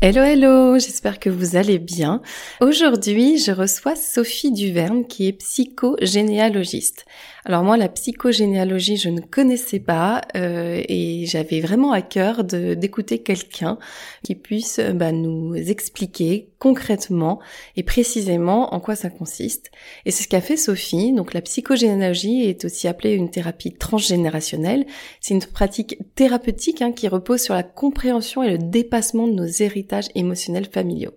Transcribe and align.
Hello 0.00 0.22
hello, 0.22 0.78
j'espère 0.78 1.18
que 1.18 1.28
vous 1.28 1.56
allez 1.56 1.80
bien. 1.80 2.22
Aujourd'hui, 2.60 3.36
je 3.36 3.50
reçois 3.50 3.96
Sophie 3.96 4.52
Duverne 4.52 5.04
qui 5.04 5.26
est 5.26 5.32
psychogénéalogiste. 5.32 7.04
Alors 7.48 7.64
moi, 7.64 7.78
la 7.78 7.88
psychogénéalogie, 7.88 8.98
je 8.98 9.08
ne 9.08 9.22
connaissais 9.22 9.80
pas 9.80 10.20
euh, 10.36 10.82
et 10.86 11.24
j'avais 11.24 11.62
vraiment 11.62 11.92
à 11.92 12.02
cœur 12.02 12.44
d'écouter 12.44 13.20
quelqu'un 13.22 13.78
qui 14.22 14.34
puisse 14.34 14.78
euh, 14.80 14.92
bah, 14.92 15.12
nous 15.12 15.54
expliquer 15.54 16.50
concrètement 16.58 17.40
et 17.74 17.82
précisément 17.82 18.74
en 18.74 18.80
quoi 18.80 18.96
ça 18.96 19.08
consiste. 19.08 19.70
Et 20.04 20.10
c'est 20.10 20.24
ce 20.24 20.28
qu'a 20.28 20.42
fait 20.42 20.58
Sophie. 20.58 21.14
Donc 21.14 21.32
la 21.32 21.40
psychogénéalogie 21.40 22.42
est 22.42 22.66
aussi 22.66 22.86
appelée 22.86 23.14
une 23.14 23.30
thérapie 23.30 23.72
transgénérationnelle. 23.72 24.84
C'est 25.22 25.32
une 25.32 25.42
pratique 25.42 25.96
thérapeutique 26.16 26.82
hein, 26.82 26.92
qui 26.92 27.08
repose 27.08 27.40
sur 27.40 27.54
la 27.54 27.62
compréhension 27.62 28.42
et 28.42 28.50
le 28.50 28.58
dépassement 28.58 29.26
de 29.26 29.32
nos 29.32 29.46
héritages 29.46 30.08
émotionnels 30.14 30.68
familiaux. 30.70 31.14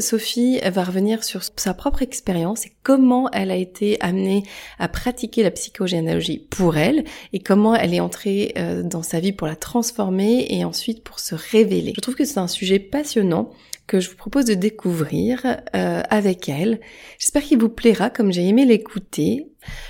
Sophie 0.00 0.60
va 0.60 0.84
revenir 0.84 1.24
sur 1.24 1.42
sa 1.56 1.74
propre 1.74 2.02
expérience 2.02 2.66
et 2.66 2.72
comment 2.82 3.30
elle 3.30 3.50
a 3.50 3.56
été 3.56 4.00
amenée 4.00 4.42
à 4.78 4.88
pratiquer 4.88 5.42
la 5.42 5.50
psychogénéalogie 5.50 6.38
pour 6.50 6.76
elle 6.76 7.04
et 7.32 7.40
comment 7.40 7.74
elle 7.74 7.94
est 7.94 8.00
entrée 8.00 8.52
euh, 8.56 8.82
dans 8.82 9.02
sa 9.02 9.20
vie 9.20 9.32
pour 9.32 9.46
la 9.46 9.56
transformer 9.56 10.46
et 10.50 10.64
ensuite 10.64 11.02
pour 11.02 11.20
se 11.20 11.34
révéler. 11.34 11.92
Je 11.96 12.00
trouve 12.00 12.14
que 12.14 12.24
c'est 12.24 12.38
un 12.38 12.48
sujet 12.48 12.78
passionnant 12.78 13.50
que 13.88 13.98
je 13.98 14.10
vous 14.10 14.16
propose 14.16 14.44
de 14.44 14.54
découvrir 14.54 15.44
euh, 15.74 16.02
avec 16.08 16.48
elle. 16.48 16.78
J'espère 17.18 17.42
qu'il 17.42 17.58
vous 17.58 17.70
plaira 17.70 18.10
comme 18.10 18.30
j'ai 18.30 18.46
aimé 18.46 18.64
l'écouter. 18.64 19.48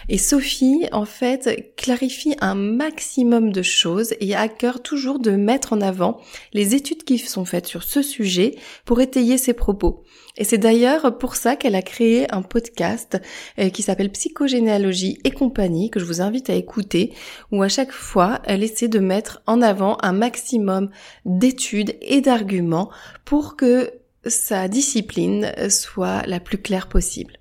Et 0.09 0.19
Sophie, 0.19 0.87
en 0.93 1.05
fait, 1.05 1.75
clarifie 1.77 2.35
un 2.41 2.55
maximum 2.55 3.53
de 3.53 3.63
choses 3.63 4.15
et 4.21 4.35
a 4.35 4.41
à 4.41 4.49
cœur 4.49 4.83
toujours 4.83 5.19
de 5.19 5.33
mettre 5.33 5.73
en 5.73 5.81
avant 5.81 6.21
les 6.53 6.75
études 6.75 7.05
qui 7.05 7.19
sont 7.19 7.45
faites 7.45 7.67
sur 7.67 7.83
ce 7.83 8.01
sujet 8.01 8.55
pour 8.85 9.01
étayer 9.01 9.37
ses 9.37 9.53
propos. 9.53 10.05
Et 10.39 10.45
c'est 10.45 10.57
d'ailleurs 10.57 11.19
pour 11.19 11.35
ça 11.35 11.57
qu'elle 11.57 11.75
a 11.75 11.83
créé 11.83 12.33
un 12.33 12.43
podcast 12.43 13.21
euh, 13.59 13.71
qui 13.71 13.83
s'appelle 13.83 14.11
Psychogénéalogie 14.11 15.19
et 15.25 15.33
compagnie, 15.33 15.91
que 15.91 15.99
je 15.99 16.05
vous 16.05 16.23
invite 16.23 16.49
à 16.49 16.55
écouter, 16.55 17.13
où 17.51 17.63
à 17.63 17.69
chaque 17.69 17.91
fois, 17.91 18.41
elle 18.45 18.63
essaie 18.63 18.89
de 18.89 19.01
mettre 19.01 19.43
en 19.47 19.61
avant 19.61 19.99
un 20.01 20.13
maximum 20.13 20.91
d'études 21.25 21.97
et 22.01 22.21
d'arguments 22.21 22.89
pour 23.25 23.57
que 23.57 23.93
sa 24.25 24.69
discipline 24.69 25.53
soit 25.69 26.23
la 26.27 26.39
plus 26.39 26.59
claire 26.59 26.89
possible. 26.89 27.35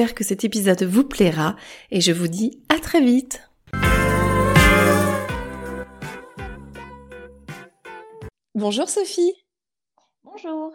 J'espère 0.00 0.14
que 0.14 0.24
cet 0.24 0.44
épisode 0.44 0.82
vous 0.84 1.04
plaira 1.04 1.56
et 1.90 2.00
je 2.00 2.12
vous 2.12 2.28
dis 2.28 2.62
à 2.70 2.78
très 2.78 3.02
vite. 3.02 3.42
Bonjour 8.54 8.88
Sophie. 8.88 9.34
Bonjour. 10.24 10.72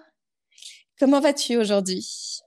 Comment 0.97 1.19
vas-tu 1.19 1.57
aujourd'hui? 1.57 2.39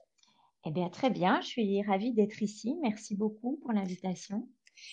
Eh 0.65 0.71
bien, 0.71 0.89
très 0.89 1.09
bien. 1.09 1.39
Je 1.41 1.47
suis 1.47 1.81
ravie 1.83 2.11
d'être 2.13 2.41
ici. 2.41 2.75
Merci 2.81 3.15
beaucoup 3.15 3.59
pour 3.61 3.71
l'invitation. 3.71 4.47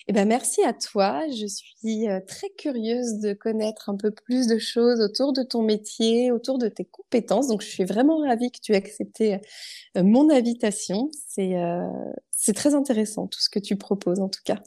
Eh 0.07 0.13
bien, 0.13 0.25
merci 0.25 0.63
à 0.63 0.73
toi. 0.73 1.27
Je 1.29 1.47
suis 1.47 2.07
euh, 2.07 2.19
très 2.27 2.49
curieuse 2.57 3.19
de 3.19 3.33
connaître 3.33 3.89
un 3.89 3.95
peu 3.95 4.11
plus 4.11 4.47
de 4.47 4.57
choses 4.57 5.01
autour 5.01 5.33
de 5.33 5.43
ton 5.43 5.63
métier, 5.63 6.31
autour 6.31 6.57
de 6.57 6.67
tes 6.67 6.85
compétences. 6.85 7.47
Donc, 7.47 7.61
je 7.61 7.67
suis 7.67 7.85
vraiment 7.85 8.19
ravie 8.19 8.51
que 8.51 8.59
tu 8.61 8.73
aies 8.73 8.77
accepté 8.77 9.39
euh, 9.95 10.03
mon 10.03 10.29
invitation. 10.29 11.09
C'est 11.27 11.57
euh, 11.57 11.81
c'est 12.31 12.53
très 12.53 12.75
intéressant 12.75 13.27
tout 13.27 13.39
ce 13.39 13.49
que 13.49 13.59
tu 13.59 13.75
proposes 13.75 14.19
en 14.19 14.29
tout 14.29 14.41
cas. 14.45 14.61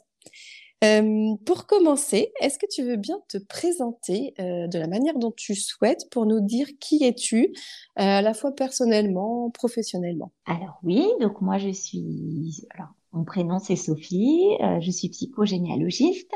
Pour 1.45 1.67
commencer, 1.67 2.33
est-ce 2.41 2.57
que 2.57 2.65
tu 2.69 2.83
veux 2.83 2.95
bien 2.95 3.19
te 3.27 3.37
présenter 3.37 4.33
de 4.39 4.79
la 4.79 4.87
manière 4.87 5.17
dont 5.19 5.31
tu 5.31 5.53
souhaites 5.53 6.09
pour 6.09 6.25
nous 6.25 6.39
dire 6.41 6.67
qui 6.79 7.03
es-tu, 7.03 7.53
à 7.95 8.21
la 8.21 8.33
fois 8.33 8.51
personnellement, 8.51 9.51
professionnellement? 9.51 10.31
Alors 10.45 10.79
oui, 10.83 11.05
donc 11.19 11.39
moi 11.41 11.59
je 11.59 11.69
suis, 11.69 12.65
alors 12.71 12.89
mon 13.11 13.23
prénom 13.23 13.59
c'est 13.59 13.75
Sophie, 13.75 14.41
je 14.79 14.89
suis 14.89 15.09
psychogénéalogiste. 15.09 16.31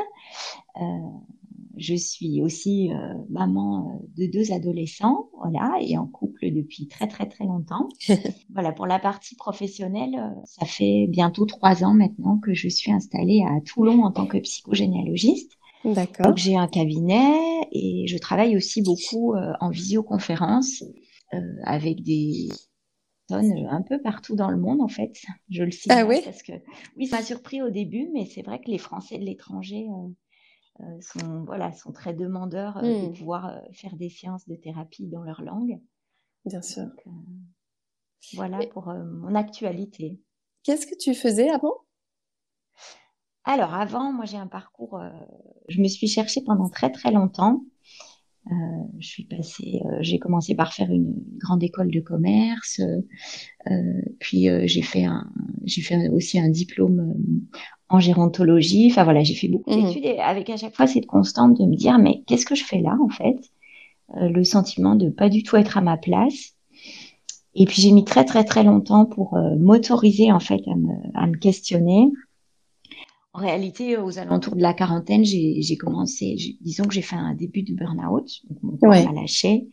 Je 1.78 1.95
suis 1.95 2.41
aussi 2.41 2.89
maman 3.29 4.00
de 4.16 4.28
deux 4.28 4.53
adolescents, 4.53 5.29
voilà, 5.34 5.73
et 5.81 5.97
en 5.97 6.05
couple 6.35 6.51
depuis 6.51 6.88
très 6.88 7.07
très 7.07 7.28
très 7.28 7.46
longtemps. 7.46 7.90
voilà, 8.53 8.72
pour 8.72 8.88
la 8.88 9.00
partie 9.00 9.35
professionnelle, 9.35 10.16
euh, 10.16 10.41
ça 10.46 10.66
fait 10.66 11.07
bientôt 11.09 11.46
trois 11.46 11.84
ans 11.84 11.94
maintenant 11.94 12.38
que 12.38 12.53
je 12.53 12.68
suis 12.68 12.91
installée 12.91 13.44
à 13.47 13.62
Toulon 13.62 14.03
en 14.03 14.12
tant 14.12 14.28
que 14.28 14.38
psychogénéalogiste. 14.38 15.53
D'accord. 15.84 16.28
Donc 16.28 16.38
j'ai 16.38 16.56
un 16.56 16.68
cabinet 16.68 17.38
et 17.72 18.07
je 18.07 18.18
travaille 18.18 18.57
aussi 18.57 18.81
beaucoup 18.81 19.35
en 19.59 19.69
visioconférence 19.69 20.84
avec 21.63 22.01
des 22.01 22.50
personnes 23.28 23.67
un 23.69 23.84
peu 23.84 24.02
partout 24.02 24.35
dans 24.35 24.50
le 24.50 24.57
monde 24.57 24.81
en 24.81 24.88
fait. 24.88 25.13
Je 25.50 25.63
le 25.63 25.72
sais 25.72 25.91
ah 25.91 26.06
oui? 26.06 26.22
parce 26.23 26.41
que 26.41 26.53
oui, 26.97 27.06
ça 27.06 27.17
m'a 27.17 27.23
surpris 27.23 27.62
au 27.62 27.69
début, 27.69 28.09
mais 28.13 28.25
c'est 28.25 28.41
vrai 28.41 28.59
que 28.59 28.72
les 28.72 28.79
Français 28.79 29.19
de 29.19 29.25
l'étranger 29.25 29.88
euh, 30.81 30.84
sont, 31.00 31.46
voilà, 31.46 31.72
sont 31.72 31.94
très 31.94 32.13
demandeurs 32.13 32.78
euh, 32.78 32.81
de 32.81 33.07
mmh. 33.07 33.13
pouvoir 33.13 33.46
euh, 33.47 33.59
faire 33.72 33.96
des 33.96 34.09
séances 34.09 34.46
de 34.47 34.56
thérapie 34.56 35.07
dans 35.07 35.23
leur 35.23 35.41
langue. 35.41 35.79
Bien 36.45 36.61
sûr. 36.61 36.88
voilà 38.33 38.59
pour 38.67 38.88
mon 38.88 39.35
actualité. 39.35 40.19
Qu'est-ce 40.63 40.88
que 40.88 40.95
tu 41.00 41.13
faisais 41.13 41.50
avant? 41.50 41.73
Alors 43.44 43.73
avant, 43.73 44.11
moi 44.11 44.25
j'ai 44.25 44.38
un 44.38 44.47
parcours, 44.47 45.00
je 45.69 45.79
me 45.79 45.88
suis 45.88 46.07
cherchée 46.07 46.41
pendant 46.44 46.69
très 46.69 46.91
très 46.91 47.11
longtemps. 47.11 47.61
Euh, 48.51 48.53
je 49.00 49.07
suis 49.07 49.23
passée, 49.23 49.81
euh, 49.85 49.97
j'ai 50.01 50.19
commencé 50.19 50.53
par 50.53 50.72
faire 50.72 50.91
une 50.91 51.16
grande 51.38 51.63
école 51.63 51.89
de 51.89 52.00
commerce, 52.00 52.79
euh, 52.79 54.01
puis 54.19 54.47
j'ai 54.67 54.84
fait 54.84 55.03
un, 55.03 55.28
j'ai 55.63 55.81
fait 55.81 56.09
aussi 56.09 56.39
un 56.39 56.50
diplôme 56.50 57.16
en 57.89 58.00
gérontologie. 58.00 58.89
Enfin 58.91 59.03
voilà, 59.03 59.23
j'ai 59.23 59.34
fait 59.34 59.47
beaucoup 59.47 59.72
mmh. 59.72 59.84
d'études 59.84 60.05
et 60.05 60.19
avec 60.19 60.50
à 60.51 60.57
chaque 60.57 60.75
fois 60.75 60.85
cette 60.85 61.07
constante 61.07 61.59
de 61.59 61.66
me 61.66 61.75
dire 61.75 61.97
mais 61.97 62.23
qu'est-ce 62.28 62.45
que 62.45 62.55
je 62.55 62.63
fais 62.63 62.81
là 62.81 62.95
en 63.01 63.09
fait? 63.09 63.39
Le 64.13 64.43
sentiment 64.43 64.95
de 64.95 65.09
pas 65.09 65.29
du 65.29 65.43
tout 65.43 65.55
être 65.55 65.77
à 65.77 65.81
ma 65.81 65.97
place. 65.97 66.53
Et 67.55 67.66
puis 67.66 67.81
j'ai 67.81 67.91
mis 67.91 68.05
très 68.05 68.25
très 68.25 68.43
très 68.43 68.63
longtemps 68.63 69.05
pour 69.05 69.38
m'autoriser 69.57 70.31
en 70.31 70.39
fait 70.39 70.61
à 70.67 70.75
me, 70.75 70.93
à 71.16 71.25
me 71.25 71.38
questionner 71.38 72.11
en 73.35 73.39
réalité, 73.39 73.97
aux 73.97 74.17
alentours 74.17 74.55
de 74.55 74.61
la 74.61 74.73
quarantaine, 74.73 75.25
j'ai 75.25 75.75
commencé, 75.77 76.38
disons 76.61 76.85
que 76.85 76.93
j'ai 76.93 77.01
fait 77.01 77.17
un 77.17 77.33
début 77.33 77.63
de 77.63 77.73
burn-out, 77.73 78.29
donc 78.49 78.63
mon 78.63 78.77
corps 78.77 78.91
m'a 78.91 79.11
lâché. 79.11 79.67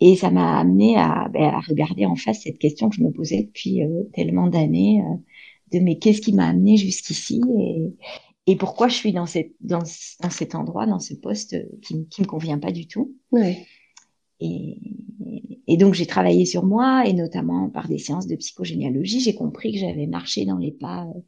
Et 0.00 0.14
ça 0.14 0.30
m'a 0.30 0.58
amené 0.58 0.96
à, 0.98 1.30
ben, 1.32 1.44
à, 1.44 1.60
regarder 1.60 2.04
en 2.04 2.16
face 2.16 2.42
cette 2.42 2.58
question 2.58 2.90
que 2.90 2.96
je 2.96 3.02
me 3.02 3.10
posais 3.10 3.44
depuis 3.44 3.82
euh, 3.82 4.02
tellement 4.12 4.46
d'années, 4.46 5.00
euh, 5.00 5.14
de 5.72 5.82
mais 5.82 5.96
qu'est-ce 5.96 6.20
qui 6.20 6.34
m'a 6.34 6.48
amené 6.48 6.76
jusqu'ici? 6.76 7.40
Et, 7.58 7.94
et 8.46 8.56
pourquoi 8.56 8.88
je 8.88 8.94
suis 8.94 9.12
dans, 9.12 9.26
cette, 9.26 9.52
dans, 9.60 9.82
dans 10.20 10.30
cet 10.30 10.54
endroit, 10.54 10.86
dans 10.86 10.98
ce 10.98 11.14
poste 11.14 11.56
qui, 11.80 12.06
qui 12.08 12.22
me 12.22 12.26
convient 12.26 12.58
pas 12.58 12.72
du 12.72 12.86
tout. 12.86 13.14
Ouais. 13.30 13.66
Et, 14.40 14.78
et 15.68 15.76
donc 15.76 15.94
j'ai 15.94 16.06
travaillé 16.06 16.44
sur 16.44 16.64
moi 16.64 17.06
et 17.06 17.12
notamment 17.12 17.70
par 17.70 17.88
des 17.88 17.98
séances 17.98 18.26
de 18.26 18.36
psychogénéalogie, 18.36 19.20
j'ai 19.20 19.34
compris 19.34 19.72
que 19.72 19.78
j'avais 19.78 20.06
marché 20.06 20.44
dans 20.44 20.58
les 20.58 20.72
pas 20.72 21.04
euh, 21.04 21.20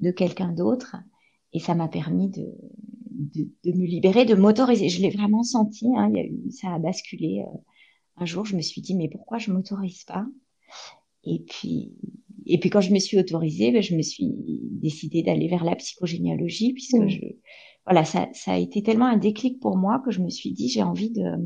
de 0.00 0.10
quelqu'un 0.10 0.52
d'autre. 0.52 0.96
Et 1.52 1.60
ça 1.60 1.74
m'a 1.74 1.88
permis 1.88 2.30
de, 2.30 2.52
de, 3.14 3.72
me 3.72 3.86
libérer, 3.86 4.24
de 4.24 4.34
m'autoriser. 4.34 4.88
Je 4.88 5.00
l'ai 5.02 5.10
vraiment 5.10 5.42
senti. 5.42 5.86
Hein, 5.96 6.10
il 6.10 6.16
y 6.16 6.20
a 6.20 6.24
eu, 6.24 6.50
ça 6.50 6.74
a 6.74 6.78
basculé. 6.78 7.44
Euh, 7.46 7.58
un 8.16 8.24
jour, 8.24 8.44
je 8.44 8.56
me 8.56 8.60
suis 8.60 8.80
dit, 8.80 8.94
mais 8.94 9.08
pourquoi 9.08 9.38
je 9.38 9.52
m'autorise 9.52 10.04
pas? 10.04 10.26
Et 11.24 11.44
puis, 11.48 11.92
et 12.46 12.58
puis 12.58 12.70
quand 12.70 12.80
je 12.80 12.92
me 12.92 12.98
suis 12.98 13.18
autorisée, 13.18 13.70
ben, 13.72 13.82
je 13.82 13.94
me 13.94 14.02
suis 14.02 14.30
décidée 14.30 15.22
d'aller 15.22 15.48
vers 15.48 15.64
la 15.64 15.76
psychogénéalogie, 15.76 16.72
puisque 16.72 16.96
mmh. 16.96 17.08
je, 17.08 17.20
voilà, 17.86 18.04
ça, 18.04 18.28
ça 18.32 18.52
a 18.52 18.58
été 18.58 18.82
tellement 18.82 19.06
un 19.06 19.16
déclic 19.16 19.60
pour 19.60 19.76
moi 19.76 20.02
que 20.04 20.10
je 20.10 20.20
me 20.20 20.30
suis 20.30 20.52
dit, 20.52 20.68
j'ai 20.68 20.82
envie 20.82 21.10
de, 21.10 21.36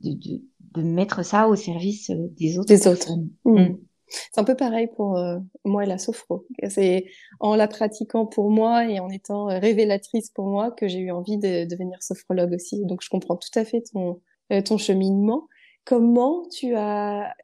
de, 0.00 0.12
de, 0.12 0.42
de, 0.74 0.82
mettre 0.82 1.24
ça 1.24 1.48
au 1.48 1.56
service 1.56 2.10
des 2.10 2.58
autres. 2.58 2.68
Des 2.68 2.86
autres. 2.88 3.12
Mmh. 3.44 3.76
C'est 4.08 4.40
un 4.40 4.44
peu 4.44 4.54
pareil 4.54 4.88
pour 4.96 5.16
euh, 5.16 5.38
moi 5.64 5.84
et 5.84 5.86
la 5.86 5.98
sophro. 5.98 6.46
C'est 6.68 7.06
en 7.40 7.56
la 7.56 7.66
pratiquant 7.66 8.24
pour 8.24 8.50
moi 8.50 8.88
et 8.88 9.00
en 9.00 9.08
étant 9.08 9.46
révélatrice 9.46 10.30
pour 10.30 10.46
moi 10.46 10.70
que 10.70 10.86
j'ai 10.86 11.00
eu 11.00 11.10
envie 11.10 11.38
de, 11.38 11.64
devenir 11.64 12.02
sophrologue 12.02 12.52
aussi. 12.54 12.84
Donc 12.84 13.02
je 13.02 13.08
comprends 13.08 13.36
tout 13.36 13.58
à 13.58 13.64
fait 13.64 13.82
ton, 13.92 14.20
euh, 14.52 14.62
ton 14.62 14.78
cheminement. 14.78 15.48
Comment 15.84 16.44
tu 16.50 16.74
as 16.76 17.34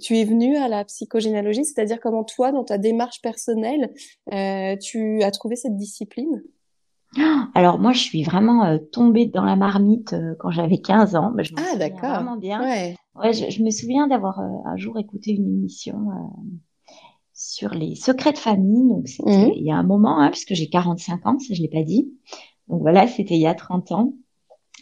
tu 0.00 0.16
es 0.16 0.24
venu 0.24 0.56
à 0.56 0.68
la 0.68 0.84
psychogénéalogie, 0.84 1.64
c'est-à-dire 1.64 2.00
comment 2.00 2.24
toi, 2.24 2.52
dans 2.52 2.64
ta 2.64 2.78
démarche 2.78 3.20
personnelle, 3.20 3.92
euh, 4.32 4.76
tu 4.76 5.22
as 5.22 5.30
trouvé 5.30 5.56
cette 5.56 5.76
discipline? 5.76 6.42
Alors 7.54 7.78
moi, 7.78 7.92
je 7.92 8.00
suis 8.00 8.24
vraiment 8.24 8.64
euh, 8.64 8.78
tombée 8.78 9.26
dans 9.26 9.44
la 9.44 9.56
marmite 9.56 10.14
euh, 10.14 10.34
quand 10.38 10.50
j'avais 10.50 10.78
15 10.78 11.14
ans. 11.14 11.32
je 11.38 11.52
ah 11.56 11.76
d'accord. 11.76 12.10
Vraiment 12.10 12.36
bien. 12.36 12.60
Ouais. 12.60 12.96
ouais 13.14 13.32
je, 13.32 13.62
me 13.62 13.70
souviens 13.70 14.08
d'avoir 14.08 14.40
un 14.40 14.76
jour 14.76 14.98
écouté 14.98 15.30
une 15.32 15.46
émission 15.46 16.08
sur 17.32 17.70
les 17.70 17.94
secrets 17.94 18.32
de 18.32 18.38
famille. 18.38 18.88
Donc 18.88 19.06
c'était 19.08 19.46
mmh. 19.46 19.52
il 19.54 19.64
y 19.64 19.70
a 19.70 19.76
un 19.76 19.84
moment, 19.84 20.20
hein, 20.20 20.30
puisque 20.30 20.54
j'ai 20.54 20.68
45 20.68 21.26
ans, 21.26 21.38
ça 21.38 21.54
je 21.54 21.62
l'ai 21.62 21.68
pas 21.68 21.84
dit. 21.84 22.12
Donc 22.68 22.80
voilà, 22.80 23.06
c'était 23.06 23.34
il 23.34 23.40
y 23.40 23.46
a 23.46 23.54
30 23.54 23.92
ans. 23.92 24.14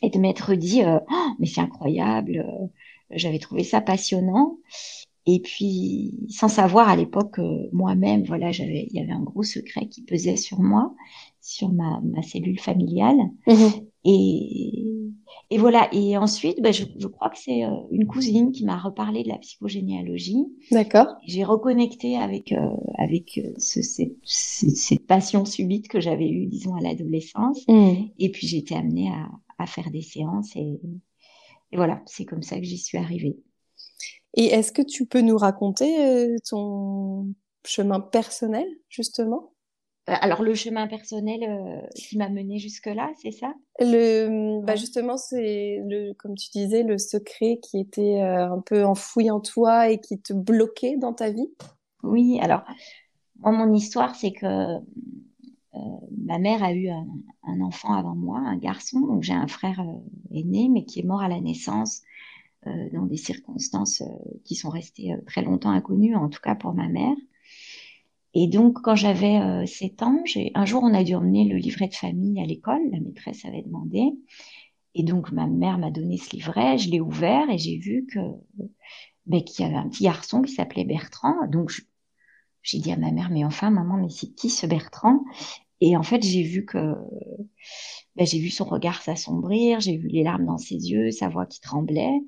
Et 0.05 0.11
de 0.11 0.19
m'être 0.19 0.55
dit, 0.55 0.83
oh, 0.85 1.01
mais 1.39 1.47
c'est 1.47 1.61
incroyable. 1.61 2.45
J'avais 3.15 3.39
trouvé 3.39 3.65
ça 3.65 3.81
passionnant. 3.81 4.59
Et 5.25 5.41
puis, 5.41 6.27
sans 6.29 6.49
savoir 6.49 6.89
à 6.89 6.97
l'époque, 6.97 7.39
moi-même, 7.73 8.25
voilà, 8.25 8.51
j'avais, 8.51 8.89
il 8.91 8.97
y 8.97 9.01
avait 9.01 9.13
un 9.13 9.23
gros 9.23 9.45
secret 9.45 9.87
qui 9.87 10.03
pesait 10.03 10.37
sur 10.37 10.61
moi 10.61 10.95
sur 11.43 11.73
ma, 11.73 12.01
ma 12.03 12.23
cellule 12.23 12.59
familiale. 12.59 13.19
Mhm. 13.47 13.71
Et, 14.05 14.87
et 15.51 15.59
voilà. 15.59 15.89
Et 15.93 16.17
ensuite, 16.17 16.63
ben, 16.63 16.73
je, 16.73 16.85
je, 16.97 17.07
crois 17.09 17.29
que 17.31 17.39
c'est 17.39 17.65
euh, 17.65 17.71
une 17.91 18.07
cousine 18.07 18.53
qui 18.53 18.65
m'a 18.65 18.79
reparlé 18.79 19.25
de 19.25 19.29
la 19.29 19.39
psychogénéalogie. 19.39 20.47
D'accord. 20.71 21.09
J'ai 21.27 21.45
reconnecté 21.45 22.17
avec 22.17 22.53
euh, 22.53 22.71
avec 22.97 23.39
euh, 23.39 23.53
ce, 23.59 23.83
cette, 23.83 24.17
cette, 24.25 25.07
passion 25.07 25.45
subite 25.45 25.89
que 25.89 26.01
j'avais 26.01 26.29
eue, 26.29 26.47
disons, 26.47 26.75
à 26.77 26.81
l'adolescence. 26.81 27.67
Mhm. 27.69 28.09
Et 28.19 28.31
puis 28.31 28.47
j'ai 28.47 28.59
été 28.59 28.77
amenée 28.77 29.09
à, 29.09 29.29
à 29.59 29.67
faire 29.67 29.91
des 29.91 30.03
séances 30.03 30.55
et, 30.57 30.81
et 31.73 31.77
voilà, 31.77 32.03
c'est 32.07 32.25
comme 32.25 32.43
ça 32.43 32.57
que 32.57 32.65
j'y 32.65 32.79
suis 32.79 32.99
arrivée. 32.99 33.37
Et 34.35 34.47
est-ce 34.47 34.73
que 34.73 34.83
tu 34.83 35.07
peux 35.07 35.21
nous 35.21 35.37
raconter 35.37 36.37
ton 36.49 37.35
chemin 37.65 38.01
personnel, 38.01 38.67
justement? 38.89 39.53
Euh, 40.09 40.15
alors 40.21 40.43
le 40.43 40.55
chemin 40.55 40.89
personnel 40.89 41.45
euh, 41.45 41.81
qui 41.95 42.19
m'a 42.19 42.29
mené 42.29 42.59
jusque 42.59 42.87
là, 42.87 43.13
c'est 43.23 43.31
ça? 43.31 43.55
Le, 43.79 44.61
bah 44.65 44.75
justement, 44.75 45.17
c'est 45.17 45.81
le, 45.87 46.13
comme 46.15 46.35
tu 46.35 46.51
disais, 46.51 46.83
le 46.83 46.99
secret 46.99 47.61
qui 47.63 47.79
était 47.79 48.21
euh, 48.21 48.53
un 48.53 48.61
peu 48.61 48.85
enfoui 48.85 49.31
en 49.31 49.41
toi 49.41 49.91
et 49.91 50.01
qui 50.01 50.21
te 50.21 50.33
bloquait 50.33 50.97
dans 50.97 51.13
ta 51.13 51.31
vie? 51.31 51.49
Oui, 52.03 52.41
alors 52.43 52.63
moi 53.39 53.53
mon 53.53 53.73
histoire, 53.73 54.17
c'est 54.17 54.33
que 54.33 54.47
ma 56.19 56.39
mère 56.39 56.63
a 56.63 56.75
eu 56.75 56.89
un, 56.89 57.61
enfant 57.61 57.95
avant 57.95 58.15
moi, 58.15 58.39
un 58.39 58.57
garçon, 58.57 59.01
donc 59.01 59.23
j'ai 59.23 59.33
un 59.33 59.49
frère 59.49 59.83
aîné, 60.31 60.69
mais 60.69 60.85
qui 60.85 61.01
est 61.01 61.05
mort 61.05 61.23
à 61.23 61.29
la 61.29 61.41
naissance 61.41 62.03
dans 62.93 63.07
des 63.07 63.17
circonstances 63.17 64.03
qui 64.45 64.55
sont 64.55 64.71
restées 64.71 65.15
très 65.27 65.43
longtemps 65.43 65.71
inconnues, 65.71 66.15
en 66.15 66.29
tout 66.29 66.41
cas 66.41 66.55
pour 66.55 66.75
ma 66.75 66.89
mère. 66.89 67.17
Et 68.35 68.47
donc, 68.49 68.81
quand 68.83 68.95
j'avais 68.95 69.39
euh, 69.39 69.67
7 69.67 70.03
ans, 70.03 70.25
un 70.55 70.65
jour, 70.65 70.83
on 70.83 70.95
a 70.95 71.05
dû 71.05 71.15
emmener 71.15 71.45
le 71.45 71.57
livret 71.57 71.89
de 71.89 71.95
famille 71.95 72.41
à 72.41 72.47
l'école. 72.47 72.81
La 72.91 73.01
maîtresse 73.01 73.45
avait 73.45 73.63
demandé. 73.63 74.13
Et 74.95 75.03
donc, 75.03 75.33
ma 75.33 75.47
mère 75.47 75.79
m'a 75.79 75.91
donné 75.91 76.17
ce 76.17 76.35
livret. 76.35 76.79
Je 76.79 76.91
l'ai 76.91 77.01
ouvert 77.01 77.51
et 77.51 77.59
j'ai 77.59 77.77
vu 77.79 78.07
que 78.07 78.21
ben, 79.27 79.43
qu'il 79.43 79.65
y 79.65 79.69
avait 79.69 79.77
un 79.77 79.89
petit 79.89 80.05
garçon 80.05 80.43
qui 80.43 80.53
s'appelait 80.53 80.85
Bertrand. 80.85 81.47
Donc, 81.49 81.73
j'ai 82.63 82.79
dit 82.79 82.93
à 82.93 82.97
ma 82.97 83.11
mère, 83.11 83.31
mais 83.31 83.45
enfin, 83.45 83.71
maman, 83.71 83.97
mais 83.97 84.09
c'est 84.09 84.35
qui 84.35 84.51
ce 84.51 84.67
Bertrand? 84.67 85.21
Et 85.81 85.97
en 85.97 86.03
fait, 86.03 86.23
j'ai 86.23 86.43
vu 86.43 86.65
que 86.65 86.95
ben, 88.17 88.27
j'ai 88.27 88.39
vu 88.39 88.51
son 88.51 88.65
regard 88.65 89.03
s'assombrir, 89.03 89.81
j'ai 89.81 89.97
vu 89.97 90.09
les 90.09 90.23
larmes 90.23 90.47
dans 90.47 90.59
ses 90.59 90.77
yeux, 90.77 91.11
sa 91.11 91.29
voix 91.29 91.47
qui 91.47 91.61
tremblait. 91.61 92.21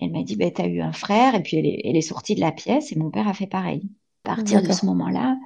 Elle 0.00 0.12
m'a 0.12 0.22
dit, 0.22 0.36
ben, 0.36 0.52
t'as 0.52 0.68
eu 0.68 0.80
un 0.80 0.92
frère. 0.92 1.34
Et 1.34 1.42
puis, 1.42 1.56
elle 1.56 1.66
est, 1.66 1.80
elle 1.84 1.96
est 1.96 2.02
sortie 2.02 2.34
de 2.34 2.40
la 2.40 2.52
pièce 2.52 2.92
et 2.92 2.96
mon 2.96 3.10
père 3.10 3.26
a 3.26 3.34
fait 3.34 3.46
pareil. 3.46 3.90
À 4.24 4.36
partir 4.36 4.62
de 4.62 4.72
ce 4.72 4.86
moment-là, 4.86 5.36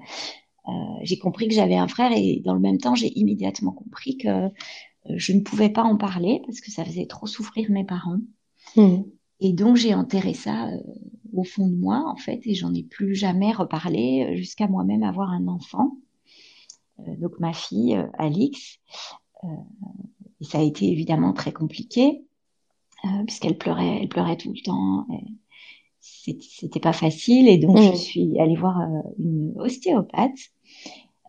euh, 0.68 0.72
j'ai 1.02 1.18
compris 1.18 1.48
que 1.48 1.54
j'avais 1.54 1.76
un 1.76 1.88
frère 1.88 2.12
et 2.14 2.40
dans 2.44 2.54
le 2.54 2.60
même 2.60 2.78
temps, 2.78 2.94
j'ai 2.94 3.18
immédiatement 3.18 3.72
compris 3.72 4.18
que 4.18 4.28
euh, 4.28 4.50
je 5.16 5.32
ne 5.32 5.40
pouvais 5.40 5.70
pas 5.70 5.82
en 5.82 5.96
parler 5.96 6.42
parce 6.46 6.60
que 6.60 6.70
ça 6.70 6.84
faisait 6.84 7.06
trop 7.06 7.26
souffrir 7.26 7.70
mes 7.70 7.84
parents. 7.84 8.18
Mmh. 8.76 8.98
Et 9.40 9.52
donc, 9.52 9.76
j'ai 9.76 9.94
enterré 9.94 10.34
ça 10.34 10.68
euh, 10.68 10.78
au 11.32 11.44
fond 11.44 11.68
de 11.68 11.76
moi, 11.76 12.04
en 12.06 12.16
fait, 12.16 12.40
et 12.44 12.54
j'en 12.54 12.74
ai 12.74 12.82
plus 12.82 13.14
jamais 13.14 13.52
reparlé 13.52 14.36
jusqu'à 14.36 14.66
moi-même 14.66 15.02
avoir 15.02 15.30
un 15.30 15.46
enfant. 15.46 15.96
donc, 16.98 17.38
ma 17.38 17.52
fille, 17.52 18.02
Alix. 18.18 18.78
et 20.40 20.44
ça 20.44 20.58
a 20.58 20.62
été 20.62 20.90
évidemment 20.90 21.32
très 21.32 21.52
compliqué 21.52 22.24
puisqu'elle 23.26 23.56
pleurait, 23.56 24.00
elle 24.02 24.08
pleurait 24.08 24.36
tout 24.36 24.52
le 24.52 24.60
temps 24.60 25.06
c'était 26.00 26.80
pas 26.80 26.92
facile 26.92 27.48
et 27.48 27.58
donc 27.58 27.78
je 27.78 27.92
mm. 27.92 27.96
suis 27.96 28.40
allée 28.40 28.56
voir 28.56 28.80
euh, 28.80 29.02
une 29.18 29.54
ostéopathe 29.56 30.38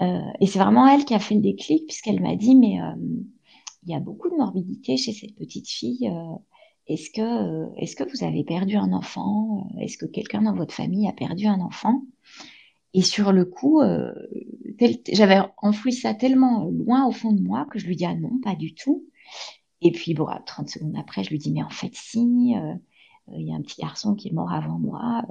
euh, 0.02 0.22
et 0.40 0.48
c'est 0.48 0.60
vraiment 0.60 0.88
elle 0.88 1.06
qui 1.06 1.14
a 1.14 1.20
fait 1.20 1.36
le 1.36 1.42
déclic 1.42 1.86
puisqu'elle 1.88 2.22
m'a 2.22 2.36
dit 2.36 2.56
mais 2.56 2.82
euh, 2.82 2.96
il 3.84 3.92
y 3.92 3.96
a 3.96 4.00
beaucoup 4.00 4.30
de 4.30 4.36
morbidité 4.36 4.98
chez 4.98 5.14
cette 5.14 5.36
petite 5.36 5.70
fille. 5.70 6.12
Est-ce 6.90 7.10
que 7.12 7.82
est-ce 7.82 7.96
que 7.96 8.04
vous 8.04 8.24
avez 8.26 8.44
perdu 8.44 8.76
un 8.76 8.92
enfant 8.94 9.70
Est-ce 9.80 9.98
que 9.98 10.06
quelqu'un 10.06 10.42
dans 10.42 10.56
votre 10.56 10.74
famille 10.74 11.08
a 11.08 11.14
perdu 11.14 11.48
un 11.48 11.62
enfant? 11.62 12.04
Et 12.94 13.04
sur 13.04 13.32
le 13.32 13.46
coup, 13.46 13.82
j'avais 15.12 15.40
enfoui 15.58 15.94
ça 15.94 16.14
tellement 16.14 16.66
loin 16.66 17.06
au 17.06 17.12
fond 17.12 17.32
de 17.32 17.42
moi 17.42 17.68
que 17.72 17.80
je 17.80 17.86
lui 17.86 17.96
dis 17.96 18.06
ah 18.06 18.16
non, 18.16 18.40
pas 18.44 18.56
du 18.56 18.74
tout. 18.74 19.06
Et 19.82 19.92
puis 19.92 20.14
bon, 20.14 20.28
30 20.46 20.70
secondes 20.70 20.98
après, 20.98 21.24
je 21.24 21.30
lui 21.30 21.38
dis 21.38 21.52
mais 21.52 21.64
en 21.64 21.70
fait 21.70 21.94
si 21.94 22.56
il 23.38 23.48
y 23.48 23.52
a 23.52 23.56
un 23.56 23.62
petit 23.62 23.82
garçon 23.82 24.16
qui 24.16 24.30
est 24.30 24.34
mort 24.34 24.52
avant 24.52 24.80
moi. 24.80 25.24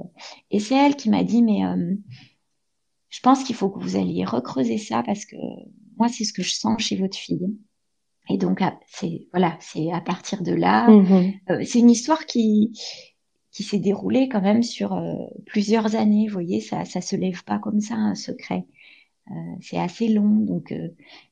Et 0.51 0.59
c'est 0.59 0.75
elle 0.75 0.95
qui 0.95 1.09
m'a 1.09 1.23
dit, 1.23 1.41
mais 1.41 1.65
euh, 1.65 1.95
je 3.09 3.19
pense 3.21 3.43
qu'il 3.43 3.55
faut 3.55 3.69
que 3.69 3.79
vous 3.79 3.95
alliez 3.95 4.25
recreuser 4.25 4.77
ça 4.77 5.03
parce 5.03 5.25
que 5.25 5.35
moi, 5.97 6.07
c'est 6.07 6.23
ce 6.23 6.33
que 6.33 6.43
je 6.43 6.53
sens 6.53 6.81
chez 6.81 6.95
votre 6.95 7.17
fille. 7.17 7.55
Et 8.29 8.37
donc, 8.37 8.61
c'est 8.87 9.27
voilà, 9.31 9.57
c'est 9.59 9.91
à 9.91 10.01
partir 10.01 10.43
de 10.43 10.53
là, 10.53 10.87
mm-hmm. 10.89 11.39
euh, 11.49 11.63
c'est 11.65 11.79
une 11.79 11.89
histoire 11.89 12.25
qui 12.25 12.71
qui 13.51 13.63
s'est 13.63 13.79
déroulée 13.79 14.29
quand 14.29 14.41
même 14.41 14.63
sur 14.63 14.93
euh, 14.93 15.13
plusieurs 15.45 15.95
années. 15.95 16.27
Vous 16.27 16.33
voyez, 16.33 16.61
ça 16.61 16.85
ça 16.85 17.01
se 17.01 17.15
lève 17.15 17.43
pas 17.43 17.59
comme 17.59 17.81
ça 17.81 17.95
un 17.95 18.15
secret. 18.15 18.65
c'est 19.61 19.77
assez 19.77 20.07
long, 20.07 20.45
donc 20.51 20.73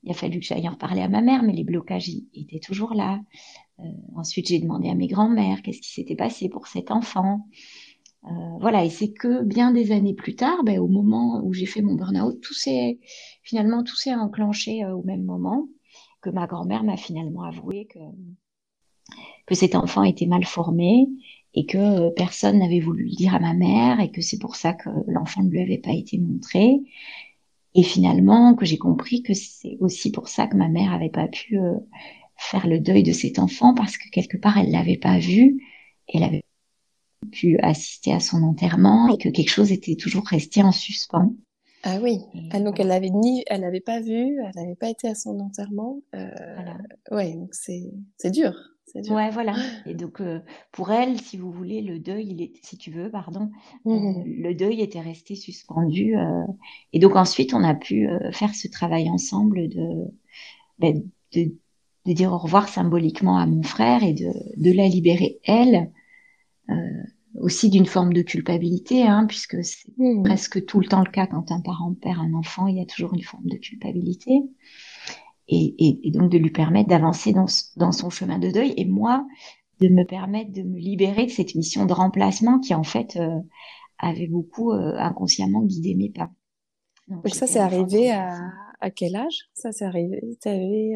il 0.03 0.11
a 0.11 0.13
fallu 0.13 0.39
que 0.39 0.45
j'aille 0.45 0.67
en 0.67 0.73
reparler 0.73 1.01
à 1.01 1.09
ma 1.09 1.21
mère, 1.21 1.43
mais 1.43 1.53
les 1.53 1.63
blocages 1.63 2.09
étaient 2.33 2.59
toujours 2.59 2.93
là. 2.93 3.19
Euh, 3.79 3.83
ensuite, 4.15 4.47
j'ai 4.47 4.59
demandé 4.59 4.89
à 4.89 4.95
mes 4.95 5.07
grands-mères 5.07 5.61
qu'est-ce 5.61 5.81
qui 5.81 5.91
s'était 5.91 6.15
passé 6.15 6.49
pour 6.49 6.67
cet 6.67 6.91
enfant. 6.91 7.47
Euh, 8.25 8.57
voilà, 8.59 8.83
et 8.83 8.89
c'est 8.89 9.13
que 9.13 9.43
bien 9.43 9.71
des 9.71 9.91
années 9.91 10.15
plus 10.15 10.35
tard, 10.35 10.63
ben, 10.63 10.79
au 10.79 10.87
moment 10.87 11.41
où 11.43 11.53
j'ai 11.53 11.65
fait 11.65 11.81
mon 11.81 11.95
burn-out, 11.95 12.41
tout 12.41 12.53
s'est 12.53 12.99
finalement 13.43 13.83
tout 13.83 13.95
s'est 13.95 14.13
enclenché 14.13 14.83
euh, 14.83 14.95
au 14.95 15.03
même 15.03 15.23
moment 15.23 15.67
que 16.21 16.29
ma 16.29 16.47
grand-mère 16.47 16.83
m'a 16.83 16.97
finalement 16.97 17.43
avoué 17.43 17.85
que 17.85 17.99
que 19.45 19.55
cet 19.55 19.75
enfant 19.75 20.03
était 20.03 20.25
mal 20.25 20.43
formé 20.43 21.07
et 21.53 21.65
que 21.65 22.09
personne 22.09 22.59
n'avait 22.59 22.81
voulu 22.81 23.05
le 23.05 23.15
dire 23.15 23.33
à 23.33 23.39
ma 23.39 23.53
mère 23.53 24.01
et 24.01 24.11
que 24.11 24.21
c'est 24.21 24.39
pour 24.39 24.57
ça 24.57 24.73
que 24.73 24.89
l'enfant 25.07 25.41
ne 25.41 25.49
lui 25.49 25.61
avait 25.61 25.77
pas 25.77 25.93
été 25.93 26.17
montré 26.17 26.81
et 27.73 27.83
finalement 27.83 28.55
que 28.55 28.65
j'ai 28.65 28.77
compris 28.77 29.23
que 29.23 29.33
c'est 29.33 29.77
aussi 29.79 30.11
pour 30.11 30.27
ça 30.27 30.47
que 30.47 30.57
ma 30.57 30.67
mère 30.67 30.93
avait 30.93 31.09
pas 31.09 31.27
pu 31.27 31.57
faire 32.35 32.67
le 32.67 32.79
deuil 32.79 33.03
de 33.03 33.11
cet 33.11 33.39
enfant 33.39 33.73
parce 33.73 33.97
que 33.97 34.09
quelque 34.09 34.37
part 34.37 34.57
elle 34.57 34.71
l'avait 34.71 34.97
pas 34.97 35.19
vu, 35.19 35.63
elle 36.07 36.23
avait 36.23 36.43
pu 37.31 37.57
assister 37.59 38.13
à 38.13 38.19
son 38.19 38.43
enterrement 38.43 39.13
et 39.13 39.17
que 39.17 39.29
quelque 39.29 39.49
chose 39.49 39.71
était 39.71 39.95
toujours 39.95 40.25
resté 40.25 40.63
en 40.63 40.71
suspens. 40.71 41.35
Ah 41.83 41.99
oui, 42.01 42.19
ah, 42.51 42.59
donc 42.59 42.79
elle 42.79 42.87
l'avait 42.87 43.09
ni, 43.09 43.43
elle 43.47 43.61
n'avait 43.61 43.79
pas 43.81 44.01
vu, 44.01 44.37
elle 44.43 44.51
n'avait 44.55 44.75
pas 44.75 44.89
été 44.89 45.07
à 45.07 45.15
son 45.15 45.39
enterrement. 45.39 46.01
Euh, 46.15 46.29
voilà. 46.55 46.77
Ouais, 47.11 47.33
donc 47.35 47.53
c'est 47.53 47.91
c'est 48.17 48.31
dur. 48.31 48.53
Dur. 48.95 49.13
Ouais, 49.13 49.29
voilà. 49.29 49.55
Et 49.85 49.93
donc 49.93 50.21
euh, 50.21 50.39
pour 50.71 50.91
elle, 50.91 51.19
si 51.19 51.37
vous 51.37 51.51
voulez, 51.51 51.81
le 51.81 51.99
deuil, 51.99 52.27
il 52.29 52.41
est, 52.41 52.53
si 52.63 52.77
tu 52.77 52.89
veux, 52.89 53.11
pardon, 53.11 53.51
euh, 53.85 53.91
mmh 53.91 54.23
le 54.25 54.53
deuil 54.55 54.81
était 54.81 55.01
resté 55.01 55.35
suspendu. 55.35 56.17
Euh, 56.17 56.43
et 56.93 56.99
donc 56.99 57.15
ensuite, 57.15 57.53
on 57.53 57.63
a 57.63 57.75
pu 57.75 58.09
faire 58.31 58.55
ce 58.55 58.67
travail 58.67 59.09
ensemble 59.09 59.69
de, 59.69 60.07
ben, 60.79 61.03
de 61.33 61.51
de 62.07 62.13
dire 62.13 62.31
au 62.31 62.37
revoir 62.37 62.69
symboliquement 62.69 63.37
à 63.37 63.45
mon 63.45 63.61
frère 63.63 64.01
et 64.01 64.13
de, 64.13 64.31
de 64.55 64.71
la 64.71 64.87
libérer 64.87 65.39
elle, 65.43 65.91
euh, 66.69 66.73
aussi 67.39 67.69
d'une 67.69 67.85
forme 67.85 68.13
de 68.13 68.21
culpabilité, 68.21 69.03
hein, 69.03 69.25
puisque 69.27 69.63
c'est 69.63 69.89
mmh. 69.97 70.23
presque 70.23 70.65
tout 70.65 70.79
le 70.79 70.87
temps 70.87 71.03
le 71.03 71.11
cas 71.11 71.27
quand 71.27 71.51
un 71.51 71.61
parent 71.61 71.93
perd 71.93 72.19
un 72.19 72.33
enfant, 72.33 72.67
il 72.67 72.77
y 72.77 72.81
a 72.81 72.85
toujours 72.85 73.13
une 73.13 73.23
forme 73.23 73.45
de 73.45 73.57
culpabilité. 73.57 74.41
Et, 75.49 75.75
et, 75.77 76.07
et 76.07 76.11
donc 76.11 76.29
de 76.29 76.37
lui 76.37 76.49
permettre 76.49 76.89
d'avancer 76.89 77.31
dans, 77.31 77.45
dans, 77.77 77.93
son 77.93 78.09
chemin 78.09 78.37
de 78.37 78.51
deuil 78.51 78.73
et 78.75 78.83
moi 78.83 79.25
de 79.79 79.87
me 79.87 80.03
permettre 80.03 80.51
de 80.51 80.61
me 80.61 80.77
libérer 80.77 81.25
de 81.25 81.31
cette 81.31 81.55
mission 81.55 81.85
de 81.85 81.93
remplacement 81.93 82.59
qui 82.59 82.73
en 82.73 82.83
fait 82.83 83.15
euh, 83.15 83.39
avait 83.97 84.27
beaucoup 84.27 84.71
inconsciemment 84.73 85.61
guidé 85.63 85.95
mes 85.95 86.09
pas. 86.09 86.29
Donc, 87.07 87.29
ça, 87.29 87.47
c'est 87.47 87.59
arrivé 87.59 88.11
à, 88.11 88.37
à, 88.81 88.91
quel 88.91 89.15
âge? 89.15 89.49
Ça, 89.53 89.71
c'est 89.71 89.85
arrivé. 89.85 90.19
Avais, 90.45 90.95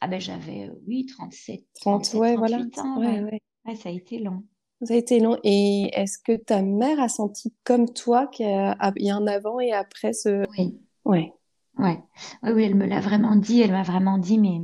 Ah 0.00 0.08
ben 0.08 0.20
j'avais, 0.20 0.70
oui, 0.86 1.06
37. 1.06 1.64
30, 1.80 2.14
ouais, 2.14 2.36
voilà. 2.36 2.58
Ans, 2.76 3.00
ouais, 3.00 3.22
ouais. 3.22 3.40
ouais, 3.64 3.76
ça 3.76 3.88
a 3.88 3.92
été 3.92 4.18
long. 4.18 4.44
Ça 4.84 4.94
a 4.94 4.96
été 4.96 5.20
long. 5.20 5.38
Et 5.44 5.90
est-ce 5.92 6.18
que 6.18 6.36
ta 6.36 6.62
mère 6.62 7.00
a 7.00 7.08
senti 7.08 7.54
comme 7.64 7.92
toi 7.92 8.26
qu'il 8.26 8.46
y 8.46 9.10
a 9.10 9.16
un 9.16 9.26
avant 9.26 9.60
et 9.60 9.72
après 9.72 10.12
ce... 10.12 10.44
Oui. 10.58 10.78
Ouais. 11.04 11.32
Ouais. 11.78 11.98
Oui, 12.42 12.50
oui, 12.52 12.62
elle 12.64 12.74
me 12.74 12.86
l'a 12.86 13.00
vraiment 13.00 13.36
dit. 13.36 13.60
Elle 13.60 13.72
m'a 13.72 13.82
vraiment 13.82 14.18
dit, 14.18 14.38
mais 14.38 14.60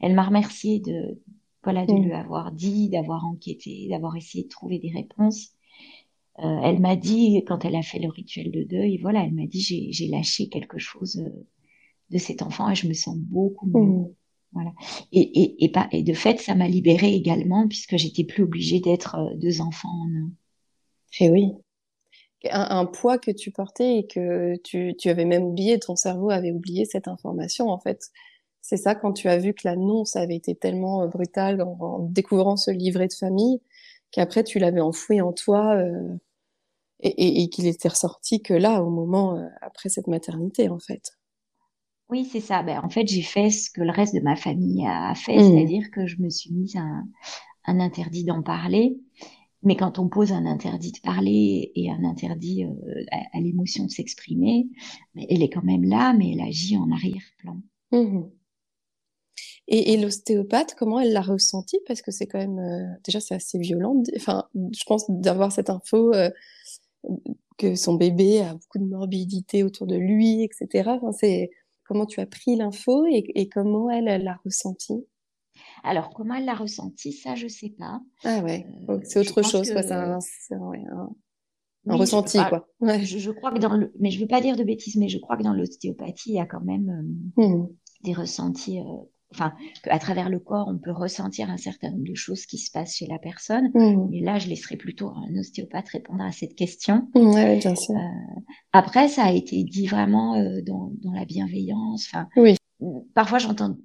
elle 0.00 0.14
m'a 0.14 0.24
remercié 0.24 0.80
de, 0.80 1.20
voilà, 1.64 1.86
de 1.86 1.92
mm. 1.92 2.02
lui 2.02 2.12
avoir 2.12 2.52
dit, 2.52 2.88
d'avoir 2.88 3.24
enquêté, 3.24 3.88
d'avoir 3.88 4.16
essayé 4.16 4.44
de 4.44 4.48
trouver 4.48 4.78
des 4.78 4.90
réponses. 4.90 5.50
Euh, 6.38 6.60
elle 6.62 6.80
m'a 6.80 6.96
dit, 6.96 7.44
quand 7.46 7.64
elle 7.64 7.76
a 7.76 7.82
fait 7.82 7.98
le 7.98 8.08
rituel 8.08 8.50
de 8.50 8.64
deuil, 8.64 8.98
voilà, 8.98 9.22
elle 9.22 9.34
m'a 9.34 9.46
dit, 9.46 9.60
j'ai 9.60 10.08
lâché 10.08 10.48
quelque 10.48 10.78
chose 10.78 11.18
euh, 11.18 11.46
de 12.10 12.18
cet 12.18 12.42
enfant 12.42 12.70
et 12.70 12.74
je 12.74 12.88
me 12.88 12.94
sens 12.94 13.16
beaucoup 13.16 13.66
mieux. 13.66 13.80
Mm. 13.80 14.14
Voilà. 14.52 14.72
Et, 15.12 15.20
et, 15.20 15.64
et, 15.64 15.72
pas, 15.72 15.88
et 15.92 16.02
de 16.02 16.12
fait, 16.12 16.38
ça 16.38 16.54
m'a 16.54 16.68
libérée 16.68 17.14
également 17.14 17.66
puisque 17.68 17.96
j'étais 17.96 18.24
plus 18.24 18.42
obligée 18.42 18.80
d'être 18.80 19.16
euh, 19.16 19.34
deux 19.36 19.60
enfants 19.60 19.88
en 19.88 20.08
un. 20.08 20.30
Et 21.20 21.26
eh 21.26 21.30
oui. 21.30 21.52
Un, 22.50 22.78
un, 22.78 22.86
poids 22.86 23.18
que 23.18 23.30
tu 23.30 23.52
portais 23.52 23.98
et 23.98 24.06
que 24.06 24.56
tu, 24.64 24.94
tu 24.98 25.08
avais 25.08 25.24
même 25.24 25.44
oublié, 25.44 25.78
ton 25.78 25.94
cerveau 25.94 26.30
avait 26.30 26.50
oublié 26.50 26.84
cette 26.84 27.06
information 27.06 27.68
en 27.68 27.78
fait. 27.78 28.10
C'est 28.62 28.76
ça 28.76 28.94
quand 28.94 29.12
tu 29.12 29.28
as 29.28 29.38
vu 29.38 29.54
que 29.54 29.62
l'annonce 29.64 30.16
avait 30.16 30.36
été 30.36 30.54
tellement 30.54 31.02
euh, 31.02 31.06
brutale 31.06 31.62
en, 31.62 31.76
en, 31.80 31.98
découvrant 32.00 32.56
ce 32.56 32.70
livret 32.70 33.08
de 33.08 33.12
famille 33.12 33.60
qu'après 34.10 34.44
tu 34.44 34.58
l'avais 34.58 34.80
enfoui 34.80 35.20
en 35.20 35.32
toi 35.32 35.76
euh, 35.76 36.16
et 37.04 37.48
qu'il 37.50 37.66
était 37.66 37.88
ressorti 37.88 38.42
que 38.42 38.54
là 38.54 38.80
au 38.82 38.90
moment 38.90 39.36
euh, 39.36 39.48
après 39.60 39.88
cette 39.88 40.06
maternité 40.06 40.68
en 40.68 40.78
fait. 40.78 41.12
Oui, 42.12 42.28
c'est 42.30 42.40
ça. 42.40 42.62
Ben, 42.62 42.78
en 42.84 42.90
fait, 42.90 43.06
j'ai 43.08 43.22
fait 43.22 43.48
ce 43.48 43.70
que 43.70 43.80
le 43.80 43.90
reste 43.90 44.14
de 44.14 44.20
ma 44.20 44.36
famille 44.36 44.86
a 44.86 45.14
fait, 45.14 45.34
mmh. 45.34 45.50
c'est-à-dire 45.50 45.90
que 45.90 46.06
je 46.06 46.20
me 46.20 46.28
suis 46.28 46.52
mise 46.52 46.76
un, 46.76 47.08
un 47.64 47.80
interdit 47.80 48.22
d'en 48.22 48.42
parler. 48.42 48.98
Mais 49.62 49.76
quand 49.76 49.98
on 49.98 50.10
pose 50.10 50.30
un 50.30 50.44
interdit 50.44 50.92
de 50.92 51.00
parler 51.00 51.72
et 51.74 51.90
un 51.90 52.04
interdit 52.04 52.64
euh, 52.64 53.04
à, 53.12 53.38
à 53.38 53.40
l'émotion 53.40 53.86
de 53.86 53.90
s'exprimer, 53.90 54.66
elle 55.16 55.42
est 55.42 55.48
quand 55.48 55.64
même 55.64 55.84
là, 55.84 56.12
mais 56.12 56.32
elle 56.32 56.42
agit 56.42 56.76
en 56.76 56.90
arrière-plan. 56.90 57.56
Mmh. 57.92 58.24
Et, 59.68 59.94
et 59.94 59.96
l'ostéopathe, 59.96 60.74
comment 60.74 61.00
elle 61.00 61.14
l'a 61.14 61.22
ressenti 61.22 61.78
Parce 61.86 62.02
que 62.02 62.10
c'est 62.10 62.26
quand 62.26 62.40
même, 62.40 62.58
euh, 62.58 62.94
déjà, 63.06 63.20
c'est 63.20 63.36
assez 63.36 63.58
violent. 63.58 64.02
Enfin, 64.16 64.44
je 64.54 64.84
pense 64.84 65.06
d'avoir 65.08 65.50
cette 65.50 65.70
info 65.70 66.12
euh, 66.12 66.28
que 67.56 67.74
son 67.74 67.94
bébé 67.94 68.42
a 68.42 68.52
beaucoup 68.52 68.80
de 68.80 68.84
morbidité 68.84 69.62
autour 69.62 69.86
de 69.86 69.96
lui, 69.96 70.42
etc. 70.42 70.90
Enfin, 70.90 71.12
c'est 71.12 71.48
Comment 71.92 72.06
tu 72.06 72.20
as 72.20 72.26
pris 72.26 72.56
l'info 72.56 73.04
et, 73.04 73.50
comment 73.50 73.90
elle 73.90 74.24
l'a 74.24 74.40
ressenti 74.46 75.04
alors, 75.84 76.08
comment 76.10 76.36
elle 76.36 76.46
l'a 76.46 76.54
ressenti, 76.54 77.12
ça, 77.12 77.34
je 77.34 77.48
sais 77.48 77.74
pas. 77.76 78.00
Ah 78.24 78.38
ouais, 78.38 78.66
euh, 78.88 78.98
c'est 79.02 79.18
autre 79.18 79.42
chose, 79.42 79.68
que... 79.68 79.82
C'est 79.82 79.92
un, 79.92 80.18
un, 81.86 81.96
ressenti, 81.96 82.38
quoi. 82.48 82.66
Ouais. 82.80 83.04
Je, 83.04 83.30
crois 83.30 83.52
que 83.52 83.58
dans 83.58 83.76
le, 83.76 83.92
mais 84.00 84.10
je 84.10 84.18
veux 84.20 84.26
pas 84.26 84.40
dire 84.40 84.56
de 84.56 84.64
bêtises, 84.64 84.96
mais 84.96 85.08
je 85.08 85.18
crois 85.18 85.36
que 85.36 85.42
dans 85.42 85.52
l'ostéopathie, 85.52 86.30
il 86.30 86.36
y 86.36 86.40
a 86.40 86.46
quand 86.46 86.62
même 86.62 87.28
euh, 87.38 87.46
mmh. 87.46 87.68
des 88.04 88.14
ressentis 88.14 88.80
euh, 88.80 88.84
enfin, 89.34 89.52
qu'à 89.82 89.98
travers 89.98 90.28
le 90.28 90.38
corps, 90.38 90.68
on 90.68 90.78
peut 90.78 90.92
ressentir 90.92 91.50
un 91.50 91.56
certain 91.56 91.90
nombre 91.90 92.08
de 92.08 92.14
choses 92.14 92.46
qui 92.46 92.58
se 92.58 92.70
passent 92.70 92.96
chez 92.96 93.06
la 93.06 93.18
personne. 93.18 93.70
Mmh. 93.74 94.08
Mais 94.10 94.20
là, 94.20 94.38
je 94.38 94.48
laisserai 94.48 94.76
plutôt 94.76 95.08
un 95.08 95.38
ostéopathe 95.38 95.88
répondre 95.88 96.22
à 96.22 96.32
cette 96.32 96.54
question. 96.54 97.08
Oui, 97.14 97.58
bien 97.58 97.74
sûr. 97.74 97.94
Euh, 97.94 98.40
après, 98.72 99.08
ça 99.08 99.24
a 99.24 99.32
été 99.32 99.64
dit 99.64 99.86
vraiment 99.86 100.36
euh, 100.36 100.60
dans, 100.62 100.92
dans, 101.02 101.12
la 101.12 101.24
bienveillance. 101.24 102.06
Enfin, 102.08 102.28
oui. 102.36 102.56
Parfois, 103.14 103.38
j'entends, 103.38 103.76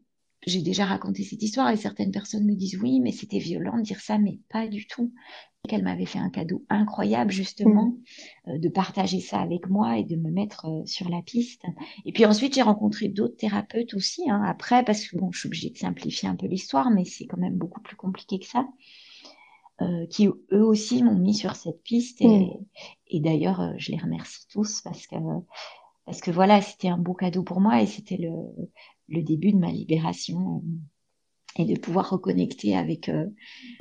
j'ai 0.45 0.61
déjà 0.61 0.85
raconté 0.85 1.23
cette 1.23 1.41
histoire 1.41 1.69
et 1.71 1.77
certaines 1.77 2.11
personnes 2.11 2.45
me 2.45 2.55
disent 2.55 2.79
oui, 2.81 2.99
mais 2.99 3.11
c'était 3.11 3.39
violent 3.39 3.77
de 3.77 3.83
dire 3.83 3.99
ça, 3.99 4.17
mais 4.17 4.39
pas 4.49 4.67
du 4.67 4.87
tout 4.87 5.11
qu'elle 5.67 5.83
m'avait 5.83 6.05
fait 6.05 6.19
un 6.19 6.29
cadeau 6.29 6.63
incroyable 6.69 7.31
justement 7.31 7.87
mmh. 7.87 8.51
euh, 8.51 8.57
de 8.57 8.69
partager 8.69 9.19
ça 9.19 9.39
avec 9.39 9.69
moi 9.69 9.97
et 9.97 10.03
de 10.03 10.15
me 10.15 10.31
mettre 10.31 10.65
euh, 10.65 10.85
sur 10.85 11.09
la 11.09 11.21
piste. 11.21 11.63
Et 12.05 12.11
puis 12.11 12.25
ensuite 12.25 12.55
j'ai 12.55 12.61
rencontré 12.61 13.09
d'autres 13.09 13.35
thérapeutes 13.35 13.93
aussi 13.93 14.29
hein, 14.29 14.41
après 14.45 14.83
parce 14.83 15.05
que 15.05 15.17
bon 15.17 15.31
je 15.31 15.39
suis 15.39 15.47
obligée 15.47 15.69
de 15.69 15.77
simplifier 15.77 16.29
un 16.29 16.35
peu 16.35 16.47
l'histoire 16.47 16.89
mais 16.89 17.05
c'est 17.05 17.25
quand 17.25 17.37
même 17.37 17.57
beaucoup 17.57 17.81
plus 17.81 17.95
compliqué 17.95 18.39
que 18.39 18.45
ça. 18.45 18.65
Euh, 19.79 20.07
qui 20.07 20.25
eux 20.25 20.65
aussi 20.65 21.03
m'ont 21.03 21.19
mis 21.19 21.35
sur 21.35 21.55
cette 21.55 21.83
piste 21.83 22.19
et, 22.21 22.27
mmh. 22.27 22.65
et 23.09 23.19
d'ailleurs 23.19 23.73
je 23.77 23.91
les 23.91 23.99
remercie 23.99 24.47
tous 24.47 24.81
parce 24.81 25.05
que 25.05 25.15
parce 26.05 26.19
que 26.19 26.31
voilà 26.31 26.61
c'était 26.61 26.87
un 26.87 26.97
beau 26.97 27.13
cadeau 27.13 27.43
pour 27.43 27.61
moi 27.61 27.79
et 27.79 27.85
c'était 27.85 28.17
le, 28.17 28.31
le 29.07 29.21
début 29.21 29.51
de 29.51 29.57
ma 29.57 29.71
libération 29.71 30.63
et 31.57 31.65
de 31.65 31.79
pouvoir 31.79 32.09
reconnecter 32.09 32.75
avec 32.75 33.09
euh, 33.09 33.25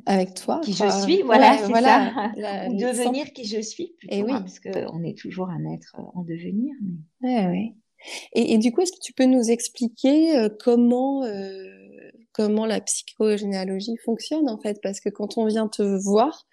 avec 0.05 0.33
toi 0.33 0.59
qui 0.63 0.73
je 0.73 0.89
suis. 1.03 1.21
voilà 1.21 1.57
c'est 1.57 1.71
ça. 1.71 2.67
ou 2.69 2.77
devenir 2.77 3.31
qui 3.33 3.45
je 3.45 3.61
suis 3.61 3.93
plutôt 3.97 4.15
et 4.15 4.23
oui. 4.23 4.31
Hein, 4.31 4.41
parce 4.41 4.59
que 4.59 4.69
on 4.91 5.03
est 5.03 5.17
toujours 5.17 5.49
un 5.49 5.71
être 5.71 5.95
en 6.13 6.23
devenir 6.23 6.73
mais... 7.21 7.29
ouais, 7.29 7.47
ouais. 7.47 7.75
Et, 8.33 8.53
et, 8.53 8.57
du 8.57 8.71
coup 8.71 8.81
est-ce 8.81 8.91
que 8.91 9.01
tu 9.01 9.13
peux 9.13 9.25
nous 9.25 9.49
expliquer 9.49 10.37
euh, 10.37 10.49
comment 10.59 11.23
euh, 11.23 11.65
comment 12.31 12.65
la 12.65 12.79
psychogénéalogie 12.81 13.97
fonctionne 14.05 14.49
en 14.49 14.59
fait? 14.59 14.79
Parce 14.81 14.99
que 14.99 15.09
quand 15.09 15.37
on 15.37 15.45
vient 15.47 15.67
te 15.67 15.81
voir 15.81 16.45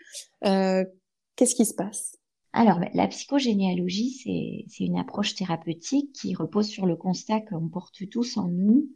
qu'est-ce 0.43 1.55
qui 1.55 1.65
se 1.65 1.75
passe? 1.75 2.17
Alors, 2.57 2.79
ben, 2.79 2.89
la 2.95 3.09
psychogénéalogie, 3.09 4.65
c'est 4.71 4.85
une 4.85 4.97
approche 4.97 5.35
thérapeutique 5.35 6.13
qui 6.13 6.37
repose 6.37 6.69
sur 6.69 6.87
le 6.87 6.95
constat 6.95 7.41
qu'on 7.41 7.69
porte 7.69 8.09
tous 8.09 8.37
en 8.37 8.47
nous 8.47 8.89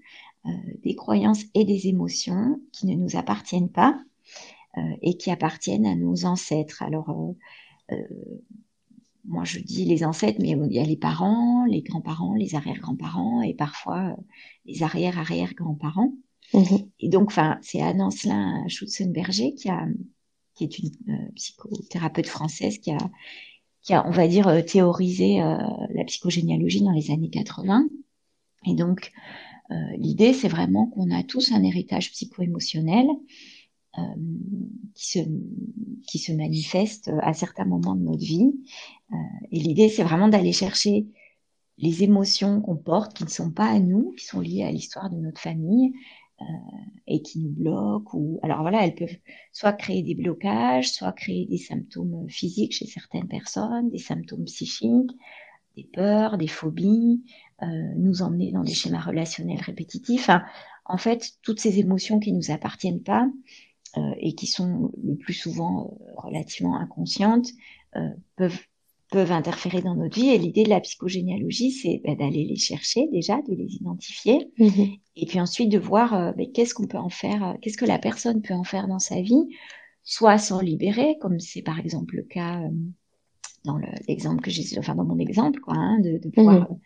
euh, 0.47 0.51
des 0.85 0.95
croyances 0.95 1.43
et 1.55 1.65
des 1.65 1.89
émotions 1.89 2.61
qui 2.73 2.87
ne 2.87 2.95
nous 2.95 3.17
appartiennent 3.17 3.71
pas 3.71 4.01
euh, 4.77 4.81
et 5.03 5.17
qui 5.17 5.33
appartiennent 5.33 5.87
à 5.87 5.97
nos 5.97 6.25
ancêtres. 6.25 6.85
Alors, 6.85 7.35
euh, 7.91 7.97
moi 9.25 9.43
je 9.43 9.59
dis 9.59 9.85
les 9.85 10.05
ancêtres, 10.05 10.39
mais 10.41 10.51
il 10.51 10.73
y 10.73 10.79
a 10.79 10.85
les 10.85 10.97
parents, 10.97 11.65
les 11.65 11.83
grands-parents, 11.83 12.37
les 12.37 12.55
arrière-grands-parents 12.55 13.43
et 13.43 13.55
parfois 13.55 14.17
les 14.67 14.85
arrière-arrière-grands-parents. 14.85 16.13
Mmh 16.55 16.77
et 17.01 17.09
donc, 17.09 17.33
c'est 17.61 17.83
Anne-Ancelin 17.83 18.67
Schutzenberger 18.69 19.53
qui 19.55 19.69
a 19.69 19.85
qui 20.55 20.65
est 20.65 20.79
une 20.79 21.31
psychothérapeute 21.37 22.27
française 22.27 22.79
qui 22.79 22.91
a, 22.91 22.99
qui 23.83 23.95
a, 23.95 24.07
on 24.07 24.11
va 24.11 24.29
dire, 24.29 24.65
théorisé 24.65 25.43
euh, 25.43 25.57
la 25.95 26.05
psychogénéalogie 26.05 26.83
dans 26.83 26.93
les 26.93 27.11
années 27.11 27.31
80. 27.31 27.89
Et 28.67 28.75
donc, 28.75 29.13
euh, 29.71 29.75
l'idée, 29.97 30.33
c'est 30.33 30.49
vraiment 30.49 30.87
qu'on 30.87 31.11
a 31.11 31.23
tous 31.23 31.53
un 31.53 31.63
héritage 31.63 32.11
psycho-émotionnel 32.13 33.07
euh, 33.99 34.03
qui, 34.95 35.07
se, 35.07 35.19
qui 36.07 36.19
se 36.19 36.33
manifeste 36.33 37.11
à 37.21 37.35
certains 37.35 37.65
moments 37.65 37.95
de 37.95 38.03
notre 38.03 38.25
vie. 38.25 38.53
Euh, 39.13 39.17
et 39.51 39.59
l'idée, 39.59 39.89
c'est 39.89 40.05
vraiment 40.05 40.29
d'aller 40.29 40.53
chercher 40.53 41.07
les 41.77 42.03
émotions 42.03 42.61
qu'on 42.61 42.77
porte, 42.77 43.15
qui 43.15 43.25
ne 43.25 43.29
sont 43.29 43.51
pas 43.51 43.67
à 43.67 43.79
nous, 43.79 44.13
qui 44.19 44.25
sont 44.25 44.41
liées 44.41 44.65
à 44.65 44.71
l'histoire 44.71 45.11
de 45.11 45.17
notre 45.17 45.41
famille, 45.41 45.93
euh, 46.41 46.45
et 47.07 47.23
qui 47.23 47.41
nous 47.41 47.51
bloquent. 47.51 48.17
Ou 48.17 48.39
alors 48.43 48.63
voilà, 48.63 48.85
elles 48.85 48.95
peuvent 48.95 49.17
soit 49.53 49.73
créer 49.73 50.03
des 50.03 50.15
blocages, 50.15 50.91
soit 50.93 51.13
créer 51.13 51.47
des 51.47 51.59
symptômes 51.59 52.29
physiques 52.29 52.75
chez 52.75 52.87
certaines 52.87 53.29
personnes, 53.29 53.91
des 53.91 53.99
symptômes 53.99 54.45
psychiques, 54.45 55.13
des 55.77 55.85
peurs, 55.85 56.39
des 56.39 56.49
phobies, 56.49 57.23
euh, 57.63 57.67
nous 57.97 58.23
emmener 58.23 58.53
dans 58.53 58.65
des 58.65 58.75
schémas 58.75 59.01
relationnels 59.01 59.61
répétitifs. 59.61 60.31
en 60.85 60.97
fait, 60.97 61.33
toutes 61.43 61.61
ces 61.61 61.79
émotions 61.79 62.19
qui 62.19 62.33
nous 62.33 62.51
appartiennent 62.51 63.03
pas 63.03 63.29
euh, 63.97 64.15
et 64.19 64.35
qui 64.35 64.47
sont 64.47 64.91
le 65.03 65.17
plus 65.17 65.35
souvent 65.35 65.99
euh, 66.01 66.13
relativement 66.17 66.77
inconscientes 66.77 67.49
peuvent 68.37 68.61
peuvent 69.11 69.33
interférer 69.33 69.83
dans 69.83 69.95
notre 69.95 70.19
vie. 70.19 70.29
Et 70.29 70.39
l'idée 70.39 70.65
de 70.65 70.69
la 70.69 70.81
psychogénéalogie, 70.81 71.71
c'est 71.73 72.01
bah, 72.05 72.15
d'aller 72.15 72.45
les 72.45 72.57
chercher 72.57 73.09
déjà, 73.13 73.37
de 73.49 73.55
les 73.55 73.75
identifier, 73.77 74.51
mmh 74.59 74.85
et 75.21 75.27
puis 75.27 75.41
ensuite 75.41 75.69
de 75.69 75.79
voir 75.79 76.33
bah, 76.37 76.45
qu'est-ce 76.55 76.75
qu'on 76.75 76.87
peut 76.87 76.99
en 76.99 77.09
faire, 77.09 77.57
qu'est-ce 77.61 77.77
que 77.77 77.85
la 77.85 77.99
personne 77.99 78.41
peut 78.41 78.55
en 78.55 78.63
faire 78.63 78.87
dans 78.87 79.01
sa 79.01 79.21
vie, 79.21 79.49
soit 80.05 80.39
s'en 80.39 80.61
libérer, 80.61 81.17
comme 81.21 81.41
c'est 81.41 81.63
par 81.63 81.81
exemple 81.81 82.15
le 82.15 82.23
cas 82.23 82.61
dans 83.65 83.79
l'exemple 84.07 84.41
que 84.43 84.51
j'ai, 84.51 84.79
enfin 84.79 84.95
dans 84.95 85.05
mon 85.05 85.19
exemple, 85.19 85.59
quoi, 85.59 85.75
hein, 85.75 85.99
de, 85.99 86.19
de, 86.19 86.29
pouvoir 86.31 86.71
mmh 86.71 86.79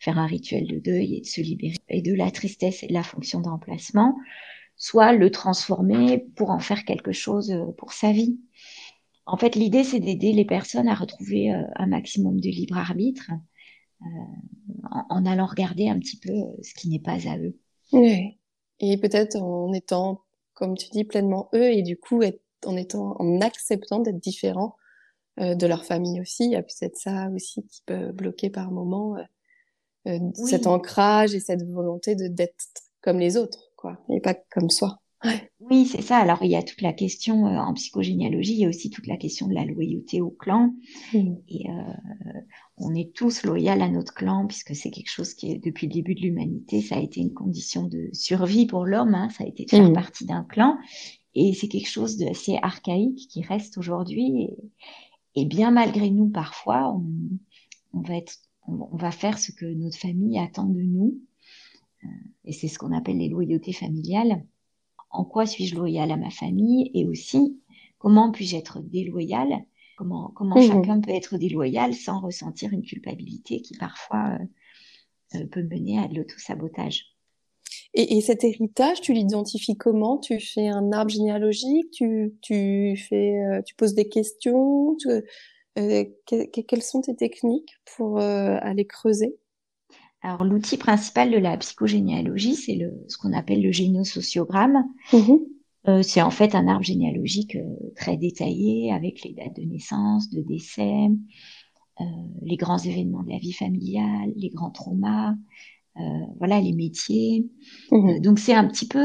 faire 0.00 0.18
un 0.18 0.26
rituel 0.26 0.66
de 0.66 0.78
deuil 0.78 1.16
et 1.16 1.20
de 1.20 1.26
se 1.26 1.40
libérer 1.40 1.76
et 1.88 2.02
de 2.02 2.14
la 2.14 2.30
tristesse 2.30 2.82
et 2.82 2.86
de 2.86 2.94
la 2.94 3.02
fonction 3.02 3.40
de 3.40 3.48
remplacement, 3.48 4.16
soit 4.76 5.12
le 5.12 5.30
transformer 5.30 6.24
pour 6.36 6.50
en 6.50 6.58
faire 6.58 6.84
quelque 6.84 7.12
chose 7.12 7.52
euh, 7.52 7.66
pour 7.76 7.92
sa 7.92 8.10
vie. 8.10 8.40
En 9.26 9.36
fait, 9.36 9.54
l'idée, 9.54 9.84
c'est 9.84 10.00
d'aider 10.00 10.32
les 10.32 10.44
personnes 10.44 10.88
à 10.88 10.94
retrouver 10.94 11.52
euh, 11.52 11.62
un 11.76 11.86
maximum 11.86 12.40
de 12.40 12.48
libre 12.48 12.76
arbitre 12.76 13.30
euh, 14.02 14.06
en, 14.90 15.04
en, 15.08 15.26
allant 15.26 15.46
regarder 15.46 15.88
un 15.88 15.98
petit 15.98 16.18
peu 16.18 16.32
euh, 16.32 16.62
ce 16.62 16.74
qui 16.74 16.88
n'est 16.88 17.00
pas 17.00 17.28
à 17.28 17.38
eux. 17.38 17.56
Oui. 17.92 18.38
Et 18.80 18.96
peut-être 18.98 19.36
en 19.36 19.72
étant, 19.72 20.22
comme 20.54 20.76
tu 20.76 20.88
dis, 20.90 21.04
pleinement 21.04 21.48
eux 21.54 21.70
et 21.70 21.82
du 21.82 21.96
coup, 21.96 22.22
être, 22.22 22.42
en 22.66 22.76
étant, 22.76 23.16
en 23.18 23.40
acceptant 23.40 24.00
d'être 24.00 24.18
différent 24.18 24.76
de 25.38 25.66
leur 25.66 25.86
famille 25.86 26.20
aussi. 26.20 26.44
Il 26.44 26.50
y 26.50 26.56
a 26.56 26.62
peut-être 26.62 26.96
ça 26.96 27.30
aussi 27.34 27.64
qui 27.66 27.82
peut 27.86 28.12
bloquer 28.12 28.50
par 28.50 28.70
moment 28.70 29.16
cet 30.34 30.66
ancrage 30.66 31.34
et 31.34 31.40
cette 31.40 31.62
volonté 31.62 32.14
de 32.14 32.28
d'être 32.28 32.66
comme 33.00 33.18
les 33.18 33.38
autres, 33.38 33.70
quoi, 33.76 33.98
et 34.10 34.20
pas 34.20 34.34
comme 34.34 34.68
soi. 34.68 35.00
Oui, 35.60 35.86
c'est 35.86 36.02
ça. 36.02 36.16
Alors, 36.16 36.42
il 36.42 36.50
y 36.50 36.56
a 36.56 36.62
toute 36.62 36.80
la 36.80 36.92
question 36.92 37.46
euh, 37.46 37.58
en 37.58 37.74
psychogénéalogie, 37.74 38.54
il 38.54 38.60
y 38.60 38.64
a 38.64 38.68
aussi 38.68 38.90
toute 38.90 39.06
la 39.06 39.16
question 39.16 39.46
de 39.46 39.54
la 39.54 39.64
loyauté 39.64 40.20
au 40.20 40.30
clan. 40.30 40.74
Mmh. 41.12 41.34
Et 41.48 41.70
euh, 41.70 41.92
on 42.78 42.94
est 42.94 43.12
tous 43.14 43.44
loyaux 43.44 43.68
à 43.68 43.88
notre 43.88 44.14
clan, 44.14 44.46
puisque 44.46 44.74
c'est 44.74 44.90
quelque 44.90 45.10
chose 45.10 45.34
qui, 45.34 45.52
est, 45.52 45.58
depuis 45.58 45.86
le 45.86 45.92
début 45.92 46.14
de 46.14 46.20
l'humanité, 46.20 46.80
ça 46.80 46.96
a 46.96 47.00
été 47.00 47.20
une 47.20 47.34
condition 47.34 47.86
de 47.86 48.08
survie 48.12 48.66
pour 48.66 48.86
l'homme, 48.86 49.14
hein, 49.14 49.28
ça 49.30 49.44
a 49.44 49.46
été 49.46 49.64
de 49.64 49.70
faire 49.70 49.90
mmh. 49.90 49.92
partie 49.92 50.24
d'un 50.24 50.44
clan. 50.44 50.78
Et 51.34 51.52
c'est 51.54 51.68
quelque 51.68 51.88
chose 51.88 52.16
d'assez 52.16 52.58
archaïque 52.62 53.28
qui 53.28 53.42
reste 53.42 53.78
aujourd'hui. 53.78 54.48
Et, 55.36 55.44
bien 55.44 55.70
malgré 55.70 56.10
nous, 56.10 56.28
parfois, 56.28 56.92
on, 56.92 57.04
on 57.92 58.00
va 58.00 58.16
être, 58.16 58.38
on, 58.66 58.96
va 58.96 59.10
faire 59.10 59.38
ce 59.38 59.52
que 59.52 59.66
notre 59.66 59.98
famille 59.98 60.38
attend 60.38 60.66
de 60.66 60.80
nous. 60.80 61.20
Euh, 62.02 62.08
et 62.44 62.52
c'est 62.52 62.68
ce 62.68 62.78
qu'on 62.78 62.92
appelle 62.92 63.18
les 63.18 63.28
loyautés 63.28 63.72
familiales 63.72 64.42
en 65.10 65.24
quoi 65.24 65.46
suis-je 65.46 65.74
loyal 65.74 66.10
à 66.10 66.16
ma 66.16 66.30
famille 66.30 66.90
et 66.94 67.06
aussi 67.06 67.60
comment 67.98 68.32
puis-je 68.32 68.56
être 68.56 68.80
déloyal, 68.80 69.48
comment, 69.96 70.32
comment 70.34 70.58
mmh. 70.58 70.68
chacun 70.68 71.00
peut 71.00 71.12
être 71.12 71.36
déloyal 71.36 71.94
sans 71.94 72.20
ressentir 72.20 72.72
une 72.72 72.82
culpabilité 72.82 73.60
qui 73.60 73.76
parfois 73.76 74.38
euh, 75.34 75.38
euh, 75.38 75.46
peut 75.46 75.62
mener 75.62 75.98
à 75.98 76.08
de 76.08 76.16
l'autosabotage? 76.16 77.04
Et, 77.92 78.16
et 78.16 78.20
cet 78.20 78.44
héritage, 78.44 79.00
tu 79.00 79.12
l'identifies 79.12 79.76
comment? 79.76 80.18
Tu 80.18 80.40
fais 80.40 80.68
un 80.68 80.92
arbre 80.92 81.10
généalogique? 81.10 81.90
Tu, 81.90 82.34
tu, 82.40 82.96
fais, 82.96 83.38
euh, 83.44 83.62
tu 83.62 83.74
poses 83.74 83.94
des 83.94 84.08
questions? 84.08 84.96
Quelles 85.74 86.82
sont 86.82 87.00
tes 87.00 87.16
techniques 87.16 87.74
pour 87.96 88.18
aller 88.18 88.86
creuser? 88.86 89.36
Alors, 90.22 90.44
l'outil 90.44 90.76
principal 90.76 91.30
de 91.30 91.38
la 91.38 91.56
psychogénéalogie, 91.56 92.54
c'est 92.54 92.74
le, 92.74 92.92
ce 93.08 93.16
qu'on 93.16 93.32
appelle 93.32 93.62
le 93.62 93.72
génosociogramme. 93.72 94.84
Mmh 95.12 95.36
euh, 95.88 96.02
c'est 96.02 96.20
en 96.20 96.30
fait 96.30 96.54
un 96.54 96.68
arbre 96.68 96.84
généalogique 96.84 97.56
euh, 97.56 97.92
très 97.96 98.18
détaillé 98.18 98.92
avec 98.92 99.24
les 99.24 99.32
dates 99.32 99.56
de 99.56 99.62
naissance, 99.62 100.28
de 100.28 100.42
décès, 100.42 101.08
euh, 102.00 102.04
les 102.42 102.56
grands 102.56 102.76
événements 102.76 103.22
de 103.22 103.30
la 103.30 103.38
vie 103.38 103.54
familiale, 103.54 104.30
les 104.36 104.50
grands 104.50 104.70
traumas, 104.70 105.34
euh, 105.96 106.00
voilà, 106.36 106.60
les 106.60 106.74
métiers. 106.74 107.48
Mmh 107.90 108.08
euh, 108.08 108.20
donc, 108.20 108.38
c'est 108.38 108.52
un 108.52 108.68
petit 108.68 108.86
peu, 108.86 109.00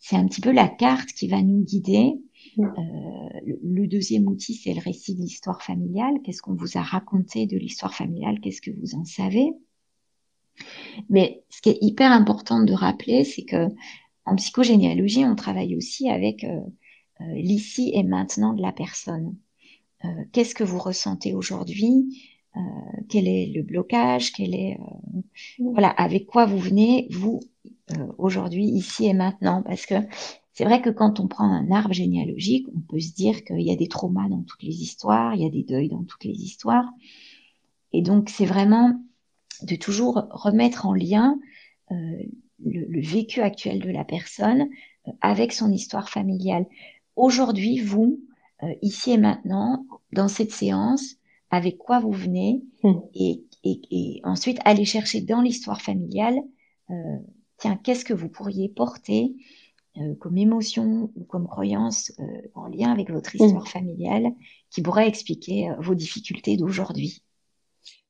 c'est 0.00 0.16
un 0.16 0.26
petit 0.26 0.40
peu 0.40 0.50
la 0.50 0.66
carte 0.66 1.10
qui 1.10 1.28
va 1.28 1.40
nous 1.42 1.62
guider. 1.62 2.14
Mmh. 2.56 2.66
Le, 3.46 3.58
le, 3.62 3.86
deuxième 3.86 4.26
outil, 4.26 4.54
c'est 4.54 4.74
le 4.74 4.80
récit 4.80 5.14
de 5.14 5.20
l'histoire 5.20 5.62
familiale. 5.62 6.14
Qu'est-ce 6.24 6.42
qu'on 6.42 6.56
vous 6.56 6.76
a 6.76 6.82
raconté 6.82 7.46
de 7.46 7.56
l'histoire 7.56 7.94
familiale? 7.94 8.40
Qu'est-ce 8.40 8.62
que 8.62 8.72
vous 8.72 8.96
en 8.96 9.04
savez? 9.04 9.52
Mais 11.08 11.42
ce 11.50 11.60
qui 11.60 11.70
est 11.70 11.78
hyper 11.80 12.12
important 12.12 12.62
de 12.62 12.72
rappeler, 12.72 13.24
c'est 13.24 13.44
que 13.44 13.68
en 14.26 14.34
psychogénéalogie, 14.36 15.24
on 15.24 15.36
travaille 15.36 15.76
aussi 15.76 16.10
avec 16.10 16.44
euh, 16.44 16.60
euh, 17.20 17.34
l'ici 17.34 17.92
et 17.94 18.02
maintenant 18.02 18.52
de 18.52 18.60
la 18.60 18.72
personne. 18.72 19.36
Euh, 20.04 20.08
qu'est-ce 20.32 20.54
que 20.54 20.64
vous 20.64 20.78
ressentez 20.78 21.34
aujourd'hui? 21.34 22.32
Quel 23.10 23.28
est 23.28 23.52
le 23.54 23.62
blocage? 23.62 24.32
Quel 24.32 24.54
est 24.54 24.78
voilà 25.60 25.90
avec 25.90 26.24
quoi 26.24 26.46
vous 26.46 26.56
venez 26.56 27.06
vous 27.10 27.38
aujourd'hui 28.16 28.64
ici 28.64 29.04
et 29.04 29.12
maintenant? 29.12 29.62
Parce 29.62 29.84
que 29.84 29.96
c'est 30.54 30.64
vrai 30.64 30.80
que 30.80 30.88
quand 30.88 31.20
on 31.20 31.28
prend 31.28 31.44
un 31.44 31.70
arbre 31.70 31.92
généalogique, 31.92 32.66
on 32.74 32.80
peut 32.80 32.98
se 32.98 33.12
dire 33.12 33.44
qu'il 33.44 33.60
y 33.60 33.70
a 33.70 33.76
des 33.76 33.88
traumas 33.88 34.30
dans 34.30 34.42
toutes 34.42 34.62
les 34.62 34.80
histoires, 34.80 35.34
il 35.34 35.42
y 35.42 35.46
a 35.46 35.50
des 35.50 35.64
deuils 35.64 35.90
dans 35.90 36.02
toutes 36.04 36.24
les 36.24 36.32
histoires. 36.32 36.88
Et 37.92 38.00
donc, 38.00 38.30
c'est 38.30 38.46
vraiment 38.46 38.98
de 39.62 39.76
toujours 39.76 40.26
remettre 40.30 40.86
en 40.86 40.94
lien 40.94 41.38
euh, 41.92 42.22
le, 42.64 43.00
vécu 43.00 43.40
actuel 43.40 43.80
de 43.80 43.90
la 43.90 44.04
personne 44.04 44.68
euh, 45.06 45.12
avec 45.20 45.52
son 45.52 45.70
histoire 45.70 46.08
familiale. 46.08 46.66
Aujourd'hui, 47.14 47.80
vous, 47.80 48.20
euh, 48.62 48.74
ici 48.82 49.12
et 49.12 49.18
maintenant, 49.18 49.86
dans 50.12 50.28
cette 50.28 50.52
séance, 50.52 51.16
avec 51.50 51.78
quoi 51.78 52.00
vous 52.00 52.12
venez 52.12 52.62
hmm. 52.82 52.94
et, 53.14 53.44
et, 53.62 54.20
ensuite 54.24 54.58
aller 54.64 54.84
chercher 54.84 55.20
dans 55.20 55.42
l'histoire 55.42 55.80
familiale, 55.80 56.36
tiens, 57.58 57.76
qu'est-ce 57.82 58.04
que 58.04 58.14
vous 58.14 58.28
pourriez 58.28 58.68
porter 58.68 59.34
comme 60.20 60.36
émotion 60.38 61.10
ou 61.16 61.24
comme 61.24 61.48
croyance 61.48 62.12
en 62.54 62.66
lien 62.66 62.92
avec 62.92 63.10
votre 63.10 63.34
hmm. 63.34 63.44
histoire 63.44 63.66
familiale 63.66 64.32
qui 64.70 64.82
pourrait 64.82 65.08
expliquer 65.08 65.70
vos 65.80 65.94
difficultés 65.94 66.56
d'aujourd'hui? 66.56 67.22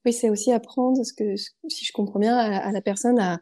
Oui, 0.07 0.12
c'est 0.12 0.31
aussi 0.31 0.53
apprendre, 0.53 1.05
ce 1.05 1.12
que, 1.12 1.35
si 1.37 1.85
je 1.85 1.92
comprends 1.92 2.21
bien, 2.21 2.38
à, 2.38 2.71
la 2.71 2.81
personne 2.81 3.19
à, 3.19 3.40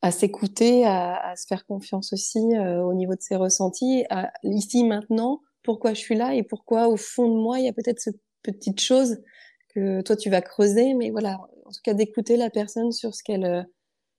à 0.00 0.10
s'écouter, 0.10 0.86
à, 0.86 1.14
à, 1.16 1.36
se 1.36 1.46
faire 1.46 1.66
confiance 1.66 2.14
aussi 2.14 2.38
euh, 2.56 2.82
au 2.82 2.94
niveau 2.94 3.14
de 3.14 3.20
ses 3.20 3.36
ressentis, 3.36 4.06
à, 4.08 4.32
ici 4.42 4.84
maintenant, 4.84 5.42
pourquoi 5.62 5.92
je 5.92 6.00
suis 6.00 6.14
là 6.14 6.34
et 6.34 6.42
pourquoi 6.42 6.88
au 6.88 6.96
fond 6.96 7.28
de 7.28 7.38
moi 7.38 7.58
il 7.58 7.66
y 7.66 7.68
a 7.68 7.74
peut-être 7.74 8.00
cette 8.00 8.20
petite 8.42 8.80
chose 8.80 9.18
que 9.74 10.00
toi 10.00 10.16
tu 10.16 10.30
vas 10.30 10.40
creuser, 10.40 10.94
mais 10.94 11.10
voilà, 11.10 11.40
en 11.66 11.70
tout 11.70 11.80
cas 11.84 11.92
d'écouter 11.92 12.38
la 12.38 12.48
personne 12.48 12.90
sur 12.90 13.14
ce 13.14 13.22
qu'elle 13.22 13.68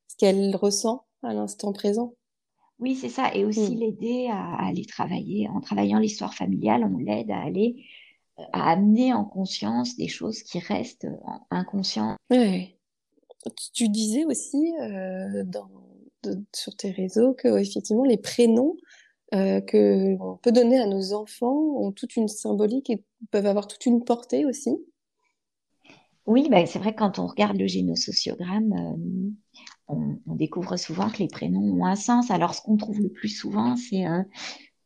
ce 0.10 0.16
qu'elle 0.18 0.56
ressent 0.56 1.06
à 1.24 1.34
l'instant 1.34 1.74
présent. 1.74 2.14
Oui, 2.78 2.96
c'est 2.96 3.10
ça, 3.10 3.34
et 3.34 3.46
aussi 3.46 3.76
mmh. 3.76 3.80
l'aider 3.80 4.28
à, 4.32 4.68
aller 4.68 4.86
travailler. 4.86 5.50
En 5.50 5.60
travaillant 5.60 5.98
l'histoire 5.98 6.36
familiale, 6.36 6.84
on 6.84 7.00
l'aide 7.00 7.32
à 7.32 7.40
aller 7.42 7.84
à 8.54 8.72
amener 8.72 9.14
en 9.14 9.26
conscience 9.26 9.96
des 9.96 10.08
choses 10.08 10.44
qui 10.44 10.60
restent 10.60 11.08
inconscientes. 11.52 12.18
Oui. 12.30 12.76
Tu 13.74 13.88
disais 13.90 14.26
aussi 14.26 14.74
euh, 14.82 15.44
dans, 15.46 15.70
sur 16.54 16.76
tes 16.76 16.92
réseaux 16.92 17.34
que 17.34 17.58
effectivement 17.60 18.04
les 18.04 18.18
prénoms 18.18 18.76
euh, 19.36 19.62
que 19.62 20.18
on 20.20 20.38
peut 20.38 20.52
donner 20.52 20.80
à 20.80 20.88
nos 20.88 21.14
enfants 21.14 21.76
ont 21.78 21.92
toute 21.92 22.16
une 22.16 22.28
symbolique 22.28 22.90
et 22.90 23.04
peuvent 23.30 23.46
avoir 23.46 23.68
toute 23.68 23.86
une 23.86 24.04
portée 24.04 24.46
aussi. 24.46 24.76
Oui, 26.26 26.48
ben 26.50 26.66
c'est 26.66 26.80
vrai 26.80 26.94
que 26.94 27.00
quand 27.00 27.20
on 27.20 27.28
regarde 27.28 27.58
le 27.58 27.68
génosociogramme, 27.68 28.74
euh, 28.74 29.62
on, 29.88 30.20
on, 30.28 30.36
découvre 30.36 30.78
souvent 30.78 31.10
que 31.10 31.20
les 31.20 31.28
prénoms 31.28 31.80
ont 31.80 31.86
un 31.86 31.96
sens. 31.96 32.32
Alors 32.32 32.56
ce 32.56 32.62
qu'on 32.62 32.78
trouve 32.78 33.02
le 33.02 33.10
plus 33.10 33.30
souvent, 33.30 33.76
c'est 33.76 34.06
euh, 34.08 34.24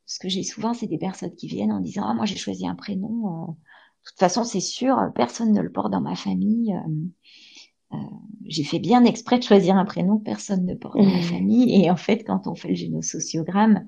ce 0.06 0.20
que 0.20 0.30
j'ai 0.30 0.44
souvent, 0.44 0.74
c'est 0.74 0.88
des 0.88 0.98
personnes 0.98 1.36
qui 1.36 1.48
viennent 1.48 1.72
en 1.72 1.80
disant 1.80 2.04
Ah, 2.06 2.14
moi, 2.14 2.26
j'ai 2.26 2.36
choisi 2.36 2.68
un 2.68 2.76
prénom. 2.76 3.28
Euh, 3.28 3.52
de 3.52 4.10
toute 4.10 4.20
façon, 4.20 4.44
c'est 4.44 4.60
sûr, 4.60 4.98
personne 5.16 5.54
ne 5.54 5.62
le 5.62 5.72
porte 5.72 5.92
dans 5.92 6.02
ma 6.02 6.16
famille. 6.16 6.74
Euh, 6.74 7.96
euh, 7.96 8.02
j'ai 8.46 8.64
fait 8.64 8.80
bien 8.80 9.06
exprès 9.06 9.38
de 9.38 9.44
choisir 9.44 9.76
un 9.76 9.86
prénom 9.86 10.18
que 10.18 10.24
personne 10.24 10.66
ne 10.66 10.76
porte 10.76 10.98
dans 10.98 11.06
ma 11.06 11.20
mmh. 11.20 11.24
famille. 11.24 11.84
Et 11.84 11.90
en 11.90 11.96
fait, 11.96 12.24
quand 12.24 12.48
on 12.48 12.56
fait 12.56 12.70
le 12.70 12.76
génosociogramme, 12.76 13.88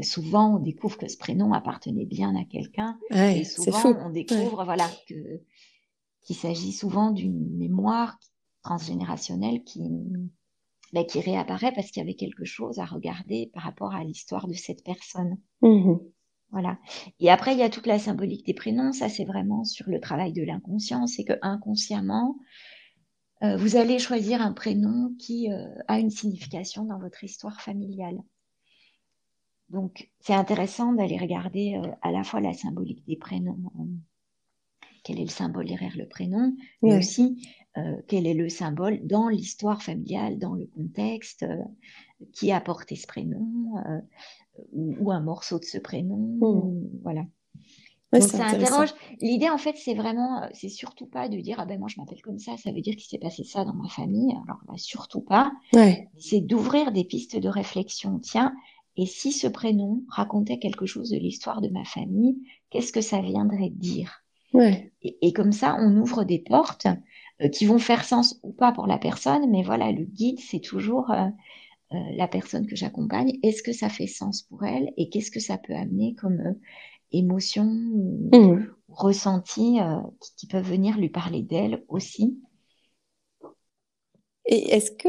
souvent, 0.00 0.56
on 0.56 0.60
découvre 0.60 0.96
que 0.96 1.08
ce 1.08 1.18
prénom 1.18 1.52
appartenait 1.52 2.06
bien 2.06 2.34
à 2.36 2.44
quelqu'un. 2.44 2.98
et 3.10 3.44
souvent, 3.44 3.94
on 4.06 4.08
découvre 4.08 4.64
voilà, 4.64 4.88
que, 5.06 5.42
qu'il 6.22 6.36
s'agit 6.36 6.72
souvent 6.72 7.10
d'une 7.10 7.54
mémoire 7.54 8.18
transgénérationnelle 8.62 9.62
qui, 9.62 9.82
bah, 10.94 11.04
qui 11.04 11.20
réapparaît 11.20 11.72
parce 11.72 11.90
qu'il 11.90 12.00
y 12.00 12.04
avait 12.04 12.14
quelque 12.14 12.44
chose 12.44 12.78
à 12.78 12.84
regarder 12.84 13.50
par 13.52 13.64
rapport 13.64 13.94
à 13.94 14.04
l'histoire 14.04 14.46
de 14.46 14.54
cette 14.54 14.84
personne. 14.84 15.38
Mmh 15.60 15.96
voilà. 16.50 16.78
Et 17.18 17.30
après, 17.30 17.52
il 17.52 17.58
y 17.58 17.64
a 17.64 17.68
toute 17.68 17.88
la 17.88 17.98
symbolique 17.98 18.46
des 18.46 18.54
prénoms. 18.54 18.92
Ça, 18.92 19.08
c'est 19.08 19.24
vraiment 19.24 19.64
sur 19.64 19.90
le 19.90 19.98
travail 19.98 20.32
de 20.32 20.44
l'inconscient. 20.44 21.08
C'est 21.08 21.24
que 21.24 21.32
inconsciemment, 21.42 22.36
euh, 23.42 23.56
vous 23.56 23.74
allez 23.74 23.98
choisir 23.98 24.40
un 24.40 24.52
prénom 24.52 25.12
qui 25.18 25.50
euh, 25.50 25.66
a 25.88 25.98
une 25.98 26.10
signification 26.10 26.84
dans 26.84 27.00
votre 27.00 27.24
histoire 27.24 27.60
familiale. 27.60 28.18
Donc, 29.68 30.08
c'est 30.20 30.34
intéressant 30.34 30.92
d'aller 30.92 31.18
regarder 31.18 31.74
euh, 31.74 31.90
à 32.02 32.12
la 32.12 32.22
fois 32.22 32.40
la 32.40 32.52
symbolique 32.52 33.04
des 33.04 33.16
prénoms, 33.16 33.58
quel 35.02 35.18
est 35.18 35.24
le 35.24 35.30
symbole 35.30 35.66
derrière 35.66 35.96
le 35.96 36.06
prénom, 36.06 36.54
mais 36.82 36.96
aussi 36.96 37.44
euh, 37.76 37.96
quel 38.06 38.26
est 38.26 38.34
le 38.34 38.48
symbole 38.48 39.04
dans 39.04 39.28
l'histoire 39.28 39.82
familiale, 39.82 40.38
dans 40.38 40.54
le 40.54 40.66
contexte, 40.66 41.42
euh, 41.42 41.56
qui 42.32 42.52
a 42.52 42.60
porté 42.60 42.94
ce 42.94 43.06
prénom, 43.06 43.48
euh, 43.88 44.00
ou, 44.72 45.10
un 45.10 45.20
morceau 45.20 45.58
de 45.58 45.64
ce 45.64 45.78
prénom, 45.78 46.16
mmh. 46.16 47.00
voilà. 47.02 47.24
Donc 48.12 48.22
ça 48.22 48.46
interroge. 48.46 48.94
L'idée 49.20 49.50
en 49.50 49.58
fait, 49.58 49.74
c'est 49.76 49.94
vraiment, 49.94 50.48
c'est 50.52 50.68
surtout 50.68 51.06
pas 51.06 51.28
de 51.28 51.36
dire 51.40 51.58
ah 51.58 51.66
ben 51.66 51.80
moi 51.80 51.88
je 51.88 51.98
m'appelle 51.98 52.22
comme 52.22 52.38
ça, 52.38 52.56
ça 52.56 52.70
veut 52.70 52.80
dire 52.80 52.94
qu'il 52.94 53.08
s'est 53.08 53.18
passé 53.18 53.42
ça 53.42 53.64
dans 53.64 53.74
ma 53.74 53.88
famille. 53.88 54.30
Alors 54.44 54.60
là, 54.68 54.74
surtout 54.76 55.20
pas. 55.20 55.52
C'est 56.16 56.40
d'ouvrir 56.40 56.92
des 56.92 57.02
pistes 57.02 57.36
de 57.36 57.48
réflexion. 57.48 58.20
Tiens, 58.20 58.54
et 58.96 59.06
si 59.06 59.32
ce 59.32 59.48
prénom 59.48 60.04
racontait 60.08 60.60
quelque 60.60 60.86
chose 60.86 61.10
de 61.10 61.18
l'histoire 61.18 61.60
de 61.60 61.68
ma 61.70 61.84
famille, 61.84 62.38
qu'est-ce 62.70 62.92
que 62.92 63.00
ça 63.00 63.20
viendrait 63.20 63.70
dire? 63.70 64.20
Ouais. 64.52 64.92
et, 65.02 65.18
et, 65.20 65.32
comme 65.32 65.50
ça, 65.50 65.76
on 65.80 65.96
ouvre 65.96 66.22
des 66.22 66.38
portes 66.38 66.86
qui 67.52 67.66
vont 67.66 67.78
faire 67.78 68.04
sens 68.04 68.38
ou 68.42 68.52
pas 68.52 68.72
pour 68.72 68.86
la 68.86 68.98
personne, 68.98 69.50
mais 69.50 69.62
voilà, 69.62 69.90
le 69.92 70.04
guide, 70.04 70.38
c'est 70.40 70.60
toujours 70.60 71.10
euh, 71.10 71.26
euh, 71.92 71.96
la 72.16 72.28
personne 72.28 72.66
que 72.66 72.76
j'accompagne. 72.76 73.38
Est-ce 73.42 73.62
que 73.62 73.72
ça 73.72 73.88
fait 73.88 74.06
sens 74.06 74.42
pour 74.42 74.64
elle 74.64 74.92
et 74.96 75.08
qu'est-ce 75.08 75.30
que 75.30 75.40
ça 75.40 75.58
peut 75.58 75.74
amener 75.74 76.14
comme 76.14 76.54
émotions 77.12 77.72
ou, 77.92 78.30
mmh. 78.32 78.74
ressentis 78.88 79.78
qui, 80.36 80.46
peuvent 80.46 80.68
venir 80.68 80.96
lui 80.98 81.08
parler 81.08 81.42
d'elle 81.42 81.84
aussi? 81.88 82.40
Et 84.46 84.74
est-ce 84.74 84.90
que 84.90 85.08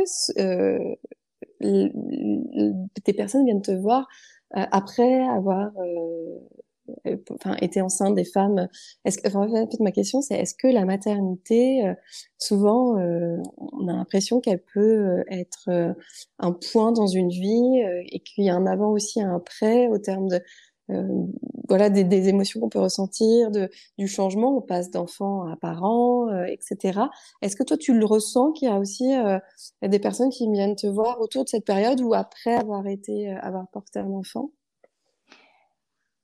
des 1.62 3.14
personnes 3.14 3.46
viennent 3.46 3.62
te 3.62 3.72
voir 3.72 4.08
après 4.52 5.28
avoir 5.28 5.72
enfin, 7.32 7.56
été 7.62 7.82
enceinte 7.82 8.16
des 8.16 8.26
femmes. 8.26 8.68
Est-ce 9.06 9.18
que, 9.18 9.28
enfin, 9.28 9.48
ma 9.80 9.92
question, 9.92 10.22
c'est 10.22 10.36
est-ce 10.36 10.56
que 10.56 10.68
la 10.68 10.86
maternité, 10.86 11.86
euh, 11.86 11.94
souvent, 12.38 12.98
euh, 13.00 13.38
on 13.58 13.88
a 13.88 13.94
l'impression 13.94 14.40
qu'elle 14.40 14.62
peut 14.74 14.80
euh, 14.80 15.24
être 15.30 15.96
un 16.40 16.52
point 16.52 16.92
dans 16.92 17.08
une 17.08 17.30
vie 17.30 17.82
et 18.12 18.20
qu'il 18.20 18.46
y 18.46 18.50
a 18.50 18.56
un 18.56 18.66
avant 18.66 18.92
aussi, 18.92 19.22
un 19.22 19.36
après 19.36 19.88
au 19.88 19.98
terme 19.98 20.28
de 20.28 20.42
voilà 21.68 21.90
des, 21.90 22.04
des 22.04 22.30
émotions 22.30 22.60
qu'on 22.60 22.70
peut 22.70 22.80
ressentir, 22.80 23.50
de, 23.50 23.72
du 23.98 24.08
changement, 24.08 24.56
on 24.56 24.62
passe 24.62 24.92
d'enfant 24.92 25.42
à 25.48 25.56
parent, 25.56 26.30
etc. 26.46 27.00
Est-ce 27.42 27.56
que 27.56 27.64
toi 27.64 27.76
tu 27.76 27.98
le 27.98 28.06
ressens 28.06 28.52
qu'il 28.52 28.68
y 28.68 28.72
a 28.72 28.78
aussi 28.78 29.12
des 29.82 30.00
personnes 30.00 30.30
qui 30.30 30.48
viennent 30.52 30.76
te 30.76 30.86
voir 30.86 31.20
autour 31.22 31.44
de 31.44 31.50
cette 31.50 31.66
période 31.66 32.02
ou 32.02 32.14
après 32.14 32.54
avoir 32.54 32.86
été 32.86 33.32
avoir 33.32 33.68
porté 33.70 33.98
un 33.98 34.12
enfant? 34.12 34.52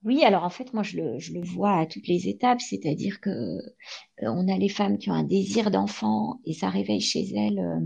Oui, 0.03 0.23
alors 0.23 0.43
en 0.43 0.49
fait, 0.49 0.73
moi, 0.73 0.81
je 0.81 0.97
le, 0.97 1.19
je 1.19 1.31
le 1.33 1.41
vois 1.41 1.73
à 1.77 1.85
toutes 1.85 2.07
les 2.07 2.27
étapes, 2.27 2.59
c'est-à-dire 2.59 3.21
que 3.21 3.29
euh, 3.29 3.59
on 4.21 4.47
a 4.47 4.57
les 4.57 4.69
femmes 4.69 4.97
qui 4.97 5.11
ont 5.11 5.13
un 5.13 5.23
désir 5.23 5.69
d'enfant 5.69 6.39
et 6.43 6.53
ça 6.53 6.69
réveille 6.69 7.01
chez 7.01 7.23
elles 7.35 7.59
euh, 7.59 7.79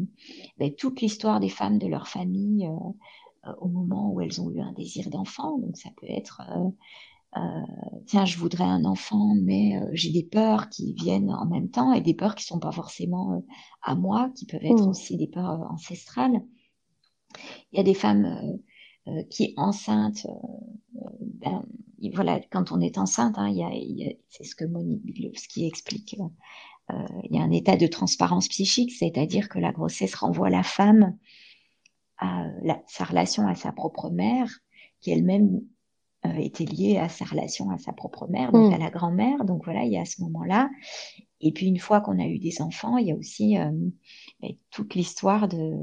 ben, 0.57 0.73
toute 0.73 1.01
l'histoire 1.01 1.41
des 1.41 1.49
femmes 1.49 1.77
de 1.77 1.87
leur 1.87 2.07
famille 2.07 2.67
euh, 2.67 3.51
au 3.59 3.67
moment 3.67 4.11
où 4.13 4.21
elles 4.21 4.39
ont 4.41 4.49
eu 4.49 4.61
un 4.61 4.71
désir 4.71 5.09
d'enfant. 5.09 5.57
Donc 5.59 5.75
ça 5.77 5.89
peut 5.97 6.07
être, 6.09 6.41
tiens, 8.07 8.25
je 8.25 8.37
voudrais 8.37 8.63
un 8.63 8.85
enfant, 8.85 9.35
mais 9.43 9.79
j'ai 9.91 10.11
des 10.11 10.23
peurs 10.23 10.69
qui 10.69 10.93
viennent 10.93 11.29
en 11.29 11.45
même 11.45 11.69
temps 11.69 11.93
et 11.93 12.01
des 12.01 12.15
peurs 12.15 12.33
qui 12.33 12.43
sont 12.43 12.59
pas 12.59 12.71
forcément 12.71 13.43
à 13.83 13.93
moi, 13.93 14.31
qui 14.35 14.47
peuvent 14.47 14.63
être 14.63 14.85
mmh. 14.85 14.89
aussi 14.89 15.17
des 15.17 15.27
peurs 15.27 15.69
ancestrales. 15.69 16.41
Il 17.71 17.77
y 17.77 17.79
a 17.79 17.83
des 17.83 17.93
femmes 17.93 18.57
euh, 19.07 19.23
qui 19.29 19.53
enceinte, 19.55 20.25
euh, 20.25 20.99
ben, 21.19 21.63
voilà, 22.13 22.39
quand 22.51 22.71
on 22.71 22.81
est 22.81 22.97
enceinte, 22.97 23.35
hein, 23.37 23.53
c'est 24.29 24.43
ce 24.43 24.55
que 24.55 24.65
Monique 24.65 25.03
Bilowski 25.03 25.67
explique. 25.67 26.17
Euh, 26.91 26.93
il 27.23 27.35
y 27.35 27.39
a 27.39 27.43
un 27.43 27.51
état 27.51 27.77
de 27.77 27.87
transparence 27.87 28.47
psychique, 28.47 28.91
c'est-à-dire 28.91 29.47
que 29.49 29.59
la 29.59 29.71
grossesse 29.71 30.15
renvoie 30.15 30.49
la 30.49 30.63
femme 30.63 31.17
à 32.17 32.47
sa 32.87 33.03
relation 33.03 33.47
à 33.47 33.55
sa 33.55 33.71
propre 33.71 34.09
mère, 34.09 34.49
qui 35.01 35.11
elle-même 35.11 35.61
était 36.39 36.65
liée 36.65 36.97
à 36.97 37.09
sa 37.09 37.25
relation 37.25 37.69
à 37.69 37.77
sa 37.77 37.93
propre 37.93 38.27
mère, 38.27 38.51
donc 38.51 38.73
à 38.73 38.77
mm. 38.77 38.81
la 38.81 38.89
grand-mère. 38.89 39.45
Donc 39.45 39.65
voilà, 39.65 39.83
il 39.83 39.91
y 39.91 39.97
a 39.97 40.01
à 40.01 40.05
ce 40.05 40.21
moment-là. 40.21 40.69
Et 41.41 41.51
puis 41.51 41.67
une 41.67 41.79
fois 41.79 42.01
qu'on 42.01 42.19
a 42.19 42.25
eu 42.25 42.39
des 42.39 42.61
enfants, 42.61 42.97
il 42.97 43.07
y 43.07 43.11
a 43.11 43.15
aussi 43.15 43.57
euh, 43.57 43.71
ben, 44.41 44.51
toute 44.71 44.95
l'histoire 44.95 45.47
de, 45.47 45.73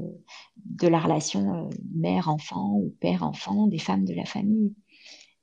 de 0.57 0.87
la 0.87 0.99
relation 0.99 1.65
euh, 1.65 1.69
mère-enfant 1.93 2.73
ou 2.75 2.95
père-enfant 2.99 3.67
des 3.67 3.79
femmes 3.79 4.05
de 4.05 4.13
la 4.13 4.25
famille. 4.25 4.73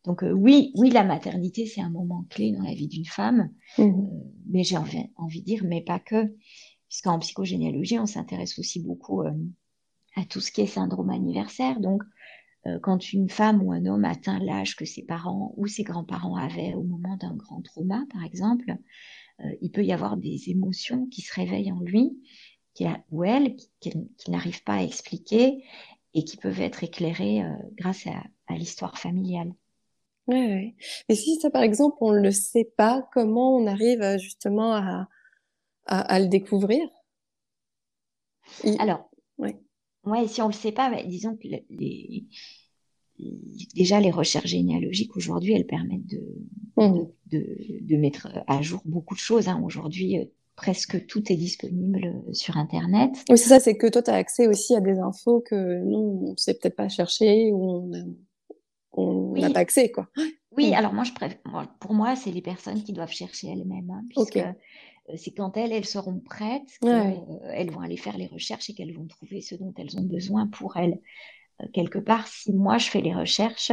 Donc 0.05 0.23
euh, 0.23 0.33
oui, 0.33 0.73
oui, 0.77 0.91
la 0.91 1.05
maternité, 1.05 1.67
c'est 1.67 1.81
un 1.81 1.91
moment 1.91 2.25
clé 2.31 2.53
dans 2.53 2.63
la 2.63 2.75
vie 2.75 2.89
d'une 2.89 3.07
femme, 3.07 3.51
mmh. 3.79 3.91
mais 4.49 4.65
j'ai 4.65 4.77
envie, 4.77 5.05
envie 5.17 5.41
de 5.41 5.47
dire, 5.47 5.65
mais 5.65 5.83
pas 5.83 5.99
que, 5.99 6.35
puisqu'en 6.89 7.19
psychogénéalogie, 7.19 7.99
on 7.99 8.07
s'intéresse 8.07 8.59
aussi 8.59 8.81
beaucoup 8.81 9.23
à 10.17 10.25
tout 10.25 10.41
ce 10.41 10.51
qui 10.51 10.63
est 10.63 10.67
syndrome 10.67 11.11
anniversaire. 11.11 11.81
Donc, 11.81 12.03
quand 12.83 13.13
une 13.13 13.29
femme 13.29 13.63
ou 13.63 13.73
un 13.73 13.87
homme 13.87 14.05
atteint 14.05 14.39
l'âge 14.39 14.77
que 14.77 14.85
ses 14.85 15.03
parents 15.03 15.55
ou 15.57 15.67
ses 15.67 15.83
grands-parents 15.83 16.37
avaient 16.37 16.75
au 16.75 16.83
moment 16.83 17.17
d'un 17.17 17.35
grand 17.35 17.63
trauma, 17.63 18.05
par 18.13 18.25
exemple, 18.25 18.77
euh, 19.45 19.57
il 19.61 19.71
peut 19.71 19.85
y 19.85 19.93
avoir 19.93 20.17
des 20.17 20.51
émotions 20.51 21.07
qui 21.07 21.23
se 21.23 21.35
réveillent 21.35 21.73
en 21.73 21.81
lui, 21.81 22.19
qui 22.75 22.87
a, 22.87 23.03
ou 23.11 23.25
elle, 23.25 23.57
qui, 23.81 23.93
n'arrive 24.29 24.63
pas 24.65 24.75
à 24.75 24.83
expliquer 24.83 25.65
et 26.15 26.25
qui 26.25 26.37
peuvent 26.37 26.61
être 26.61 26.85
éclairées 26.85 27.43
euh, 27.43 27.55
grâce 27.77 28.07
à, 28.07 28.23
l'histoire 28.55 28.99
familiale. 28.99 29.53
Oui, 30.27 30.37
ouais. 30.37 30.75
Mais 31.09 31.15
si 31.15 31.37
ça, 31.37 31.51
par 31.51 31.63
exemple, 31.63 31.97
on 32.01 32.13
ne 32.13 32.21
le 32.21 32.33
sait 32.33 32.69
pas, 32.77 33.09
comment 33.13 33.57
on 33.57 33.67
arrive 33.69 34.03
euh, 34.03 34.19
justement 34.19 34.75
à, 34.75 35.09
à, 35.87 36.19
le 36.19 36.27
découvrir? 36.27 36.81
Alors, 38.81 39.09
ouais. 40.05 40.29
si 40.29 40.41
on 40.43 40.49
ne 40.49 40.53
le 40.53 40.57
sait 40.57 40.73
pas, 40.73 40.91
disons 41.03 41.37
que 41.37 41.49
les, 41.49 42.25
déjà 43.75 44.01
les 44.01 44.11
recherches 44.11 44.51
généalogiques 44.51 45.17
aujourd'hui, 45.17 45.55
elles 45.55 45.67
permettent 45.67 46.15
mmh. 46.77 47.07
de, 47.27 47.57
de, 47.81 47.97
mettre 47.97 48.29
à 48.47 48.63
jour 48.63 48.81
beaucoup 48.85 49.15
de 49.15 49.21
choses. 49.21 49.49
Hein. 49.49 49.61
Aujourd'hui, 49.65 50.19
euh, 50.19 50.25
presque 50.57 51.07
tout 51.07 51.33
est 51.33 51.37
disponible 51.37 52.05
euh, 52.29 52.33
sur 52.33 52.57
Internet. 52.57 53.11
Oui, 53.29 53.39
c'est 53.39 53.49
ça, 53.49 53.61
c'est 53.61 53.77
que 53.77 53.87
toi, 53.87 54.03
tu 54.03 54.11
as 54.11 54.15
accès 54.15 54.47
aussi 54.47 54.75
à 54.75 54.81
des 54.81 54.99
infos 54.99 55.41
que 55.41 55.83
nous, 55.85 56.23
on 56.29 56.33
ne 56.33 56.37
sait 56.37 56.55
peut-être 56.55 56.77
pas 56.77 56.89
chercher 56.89 57.51
ou 57.53 57.91
on 58.93 59.33
n'a 59.33 59.51
pas 59.51 59.61
accès, 59.61 59.91
quoi. 59.91 60.09
Oui, 60.57 60.71
mmh. 60.71 60.75
alors 60.75 60.93
moi, 60.93 61.05
je 61.05 61.13
pour 61.79 61.95
moi, 61.95 62.17
c'est 62.17 62.33
les 62.33 62.43
personnes 62.43 62.83
qui 62.83 62.93
doivent 62.93 63.13
chercher 63.13 63.49
elles-mêmes, 63.49 63.91
hein, 63.91 64.03
puisque 64.09 64.41
c'est 65.17 65.33
quand 65.33 65.57
elles, 65.57 65.73
elles 65.73 65.87
seront 65.87 66.21
prêtes 66.21 66.79
qu'elles 66.81 67.71
vont 67.71 67.81
aller 67.81 67.97
faire 67.97 68.17
les 68.17 68.27
recherches 68.27 68.71
et 68.71 68.75
qu'elles 68.75 68.95
vont 68.95 69.07
trouver 69.07 69.41
ce 69.41 69.55
dont 69.55 69.75
elles 69.77 69.99
ont 69.99 70.05
besoin 70.05 70.47
pour 70.47 70.77
elles 70.77 71.01
quelque 71.73 71.99
part, 71.99 72.27
si 72.27 72.53
moi 72.53 72.79
je 72.79 72.89
fais 72.89 73.01
les 73.01 73.15
recherches, 73.15 73.73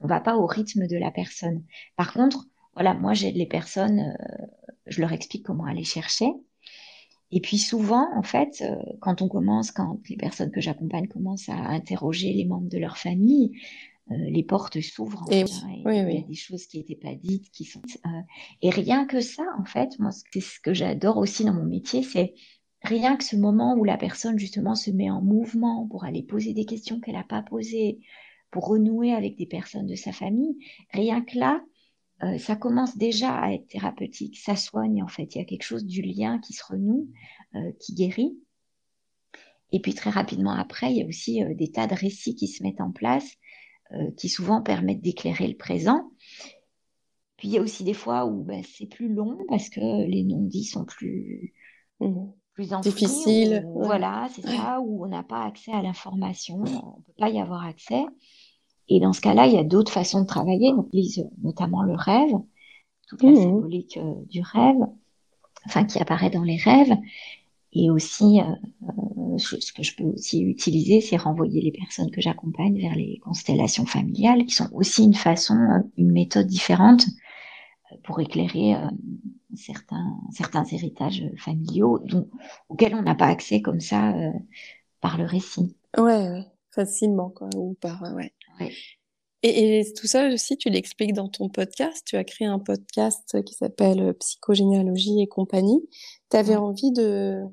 on 0.00 0.06
va 0.06 0.20
pas 0.20 0.36
au 0.36 0.46
rythme 0.46 0.86
de 0.86 0.96
la 0.96 1.10
personne. 1.10 1.64
Par 1.96 2.12
contre, 2.12 2.46
voilà, 2.74 2.94
moi 2.94 3.14
j'aide 3.14 3.36
les 3.36 3.46
personnes, 3.46 4.00
euh, 4.00 4.46
je 4.86 5.00
leur 5.00 5.12
explique 5.12 5.44
comment 5.44 5.64
aller 5.64 5.84
chercher. 5.84 6.32
Et 7.30 7.40
puis 7.40 7.58
souvent, 7.58 8.08
en 8.16 8.22
fait, 8.22 8.62
euh, 8.62 8.76
quand 9.00 9.20
on 9.20 9.28
commence, 9.28 9.70
quand 9.70 10.00
les 10.08 10.16
personnes 10.16 10.50
que 10.50 10.60
j'accompagne 10.60 11.08
commencent 11.08 11.48
à 11.48 11.56
interroger 11.56 12.32
les 12.32 12.44
membres 12.44 12.68
de 12.68 12.78
leur 12.78 12.96
famille, 12.96 13.52
euh, 13.54 13.97
les 14.10 14.42
portes 14.42 14.80
s'ouvrent. 14.80 15.24
Et, 15.30 15.44
il 15.86 16.14
y 16.14 16.18
a 16.18 16.22
des 16.22 16.34
choses 16.34 16.66
qui 16.66 16.78
n'étaient 16.78 16.96
pas 16.96 17.14
dites, 17.14 17.50
qui 17.50 17.64
sont. 17.64 17.82
et 18.62 18.70
rien 18.70 19.06
que 19.06 19.20
ça, 19.20 19.44
en 19.58 19.64
fait, 19.64 19.98
moi, 19.98 20.10
c'est 20.32 20.40
ce 20.40 20.60
que 20.60 20.72
j'adore 20.72 21.18
aussi 21.18 21.44
dans 21.44 21.54
mon 21.54 21.64
métier, 21.64 22.02
c'est 22.02 22.34
rien 22.82 23.16
que 23.16 23.24
ce 23.24 23.36
moment 23.36 23.74
où 23.74 23.84
la 23.84 23.96
personne 23.96 24.38
justement 24.38 24.74
se 24.74 24.90
met 24.90 25.10
en 25.10 25.20
mouvement 25.20 25.86
pour 25.88 26.04
aller 26.04 26.22
poser 26.22 26.54
des 26.54 26.64
questions 26.64 27.00
qu'elle 27.00 27.14
n'a 27.14 27.24
pas 27.24 27.42
posées, 27.42 27.98
pour 28.50 28.68
renouer 28.68 29.12
avec 29.12 29.36
des 29.36 29.46
personnes 29.46 29.86
de 29.86 29.94
sa 29.94 30.12
famille, 30.12 30.56
rien 30.92 31.22
que 31.22 31.38
là, 31.38 31.60
euh, 32.22 32.38
ça 32.38 32.56
commence 32.56 32.96
déjà 32.96 33.32
à 33.34 33.52
être 33.52 33.68
thérapeutique, 33.68 34.38
ça 34.38 34.56
soigne 34.56 35.02
en 35.02 35.08
fait. 35.08 35.34
Il 35.34 35.38
y 35.38 35.40
a 35.40 35.44
quelque 35.44 35.64
chose 35.64 35.84
du 35.84 36.02
lien 36.02 36.40
qui 36.40 36.52
se 36.52 36.64
renoue, 36.64 37.08
euh, 37.54 37.72
qui 37.80 37.94
guérit. 37.94 38.36
Et 39.70 39.80
puis 39.80 39.94
très 39.94 40.10
rapidement 40.10 40.52
après, 40.52 40.90
il 40.92 40.98
y 40.98 41.02
a 41.02 41.06
aussi 41.06 41.42
euh, 41.44 41.54
des 41.54 41.70
tas 41.70 41.86
de 41.86 41.94
récits 41.94 42.34
qui 42.34 42.48
se 42.48 42.62
mettent 42.62 42.80
en 42.80 42.90
place, 42.90 43.36
qui 44.16 44.28
souvent 44.28 44.62
permettent 44.62 45.00
d'éclairer 45.00 45.48
le 45.48 45.56
présent. 45.56 46.10
Puis 47.36 47.48
il 47.48 47.54
y 47.54 47.58
a 47.58 47.62
aussi 47.62 47.84
des 47.84 47.94
fois 47.94 48.26
où 48.26 48.42
ben, 48.42 48.62
c'est 48.64 48.86
plus 48.86 49.12
long 49.12 49.38
parce 49.48 49.68
que 49.68 50.06
les 50.06 50.24
non-dits 50.24 50.64
sont 50.64 50.84
plus, 50.84 51.54
mmh 52.00 52.26
plus 52.58 52.70
difficile. 52.80 53.64
Voilà, 53.72 54.28
c'est 54.32 54.42
ça, 54.42 54.80
où 54.80 55.04
on 55.04 55.08
n'a 55.08 55.22
pas 55.22 55.44
accès 55.44 55.70
à 55.70 55.80
l'information, 55.80 56.64
on 56.64 57.00
peut 57.02 57.12
pas 57.16 57.30
y 57.30 57.40
avoir 57.40 57.64
accès. 57.64 58.04
Et 58.88 58.98
dans 58.98 59.12
ce 59.12 59.20
cas-là, 59.20 59.46
il 59.46 59.52
y 59.52 59.58
a 59.58 59.62
d'autres 59.62 59.92
façons 59.92 60.22
de 60.22 60.26
travailler. 60.26 60.72
On 60.72 60.84
utilise 60.84 61.24
notamment 61.40 61.84
le 61.84 61.94
rêve, 61.94 62.34
toute 63.06 63.22
la 63.22 63.30
mmh. 63.30 63.36
symbolique 63.36 63.96
euh, 63.98 64.14
du 64.26 64.42
rêve, 64.42 64.80
enfin 65.66 65.84
qui 65.84 66.00
apparaît 66.00 66.30
dans 66.30 66.42
les 66.42 66.56
rêves. 66.56 66.96
Et 67.72 67.90
aussi, 67.90 68.40
euh, 68.40 68.44
euh, 68.82 69.38
ce 69.38 69.72
que 69.72 69.82
je 69.82 69.94
peux 69.94 70.04
aussi 70.04 70.42
utiliser, 70.42 71.00
c'est 71.00 71.16
renvoyer 71.16 71.60
les 71.60 71.72
personnes 71.72 72.10
que 72.10 72.20
j'accompagne 72.20 72.78
vers 72.80 72.94
les 72.94 73.18
constellations 73.18 73.86
familiales, 73.86 74.46
qui 74.46 74.54
sont 74.54 74.68
aussi 74.72 75.04
une 75.04 75.14
façon, 75.14 75.54
une 75.96 76.12
méthode 76.12 76.46
différente 76.46 77.06
pour 78.04 78.20
éclairer 78.20 78.74
euh, 78.74 78.88
certains, 79.54 80.18
certains 80.32 80.64
héritages 80.64 81.24
familiaux 81.36 82.00
dont, 82.04 82.28
auxquels 82.68 82.94
on 82.94 83.02
n'a 83.02 83.14
pas 83.14 83.26
accès 83.26 83.62
comme 83.62 83.80
ça 83.80 84.10
euh, 84.10 84.32
par 85.00 85.18
le 85.18 85.24
récit. 85.24 85.76
Ouais, 85.96 86.28
ouais, 86.28 86.44
facilement, 86.70 87.30
quoi, 87.30 87.48
ou 87.56 87.74
par, 87.80 88.02
ouais. 88.14 88.32
ouais. 88.60 88.72
Et, 89.42 89.78
et, 89.78 89.94
tout 89.94 90.06
ça 90.06 90.28
aussi, 90.28 90.56
tu 90.56 90.68
l'expliques 90.68 91.12
dans 91.12 91.28
ton 91.28 91.48
podcast. 91.48 92.02
Tu 92.06 92.16
as 92.16 92.24
créé 92.24 92.48
un 92.48 92.58
podcast 92.58 93.42
qui 93.44 93.54
s'appelle 93.54 94.14
Psychogénéalogie 94.14 95.22
et 95.22 95.28
compagnie. 95.28 95.88
Tu 96.30 96.36
avais 96.36 96.56
envie 96.56 96.90
de, 96.90 97.44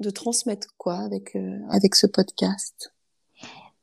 de 0.00 0.10
transmettre 0.10 0.68
quoi 0.76 0.96
avec, 0.96 1.36
euh, 1.36 1.58
avec 1.70 1.94
ce 1.94 2.06
podcast? 2.06 2.92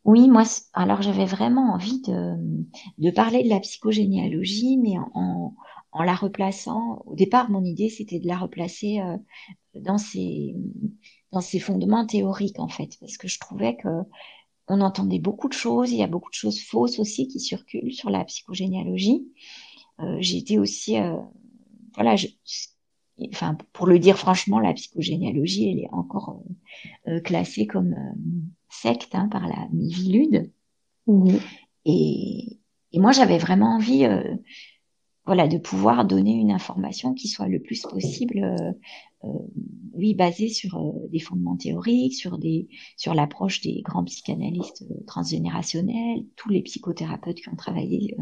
Oui, 0.04 0.30
moi, 0.30 0.44
alors 0.74 1.02
j'avais 1.02 1.26
vraiment 1.26 1.74
envie 1.74 2.02
de, 2.02 2.36
de 2.98 3.12
parler 3.12 3.44
de 3.44 3.50
la 3.50 3.60
psychogénéalogie, 3.60 4.78
mais 4.78 4.98
en, 5.14 5.54
en 5.92 6.04
la 6.04 6.16
replaçant. 6.16 7.04
Au 7.06 7.16
départ, 7.16 7.50
mon 7.50 7.64
idée, 7.64 7.90
c'était 7.90 8.20
de 8.20 8.28
la 8.28 8.38
replacer 8.38 9.00
euh, 9.00 9.18
dans 9.76 9.98
ses 9.98 10.56
dans 11.32 11.42
ses 11.42 11.60
fondements 11.60 12.06
théoriques, 12.06 12.60
en 12.60 12.68
fait, 12.68 12.98
parce 13.00 13.18
que 13.18 13.30
je 13.30 13.40
trouvais 13.40 13.78
que 13.78 13.88
on 14.68 14.82
entendait 14.82 15.20
beaucoup 15.20 15.48
de 15.48 15.54
choses. 15.54 15.92
Il 15.92 15.98
y 15.98 16.04
a 16.04 16.08
beaucoup 16.08 16.30
de 16.30 16.36
choses 16.36 16.62
fausses 16.62 17.00
aussi 17.00 17.28
qui 17.28 17.40
circulent 17.40 17.94
sur 17.94 18.10
la 18.10 18.24
psychogénéalogie. 18.26 19.28
j'ai 20.20 20.38
été 20.38 20.60
aussi, 20.60 20.96
voilà, 21.96 22.16
je, 22.16 22.28
enfin, 23.32 23.58
pour 23.74 23.88
le 23.88 24.00
dire 24.00 24.18
franchement, 24.18 24.60
la 24.60 24.74
psychogénéalogie, 24.74 25.72
elle 25.72 25.80
est 25.80 25.90
encore 25.92 26.42
classée 27.24 27.68
comme 27.68 27.96
secte 28.70 29.14
hein, 29.14 29.28
par 29.30 29.48
la 29.48 29.68
Mivilude. 29.74 30.52
Mmh. 31.08 31.36
Et, 31.86 32.62
et 32.94 33.00
moi, 33.00 33.12
j'avais 33.12 33.38
vraiment 33.38 33.76
envie, 33.76 34.06
euh, 34.06 34.36
voilà, 35.32 35.48
de 35.48 35.58
pouvoir 35.58 36.04
donner 36.04 36.34
une 36.34 36.52
information 36.52 37.14
qui 37.14 37.30
soit 37.30 37.48
le 37.48 37.62
plus 37.62 37.84
possible, 37.84 38.44
euh, 38.44 38.74
euh 39.24 39.48
oui, 39.94 40.14
basée 40.14 40.50
sur 40.50 40.76
euh, 40.76 41.08
des 41.10 41.20
fondements 41.20 41.56
théoriques, 41.56 42.16
sur 42.16 42.38
des, 42.38 42.68
sur 42.98 43.14
l'approche 43.14 43.62
des 43.62 43.82
grands 43.82 44.04
psychanalystes 44.04 44.84
transgénérationnels, 45.08 46.26
tous 46.36 46.50
les 46.50 46.62
psychothérapeutes 46.64 47.38
qui 47.38 47.48
ont 47.48 47.56
travaillé 47.56 48.14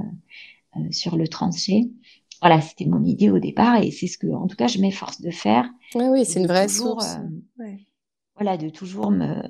sur 0.92 1.18
le 1.18 1.28
transgé. 1.28 1.90
Voilà, 2.42 2.62
c'était 2.62 2.86
mon 2.86 3.04
idée 3.04 3.32
au 3.32 3.40
départ 3.40 3.82
et 3.82 3.90
c'est 3.90 4.06
ce 4.06 4.20
que, 4.20 4.28
en 4.28 4.46
tout 4.46 4.56
cas, 4.56 4.68
je 4.68 4.78
m'efforce 4.78 5.20
de 5.20 5.32
faire. 5.32 5.68
Oui, 5.96 6.06
oui, 6.12 6.26
c'est 6.26 6.40
une 6.40 6.46
vraie 6.46 6.68
source. 6.68 7.18
Ouais. 7.58 7.88
Voilà, 8.36 8.56
de 8.56 8.70
toujours 8.70 9.10
me, 9.10 9.42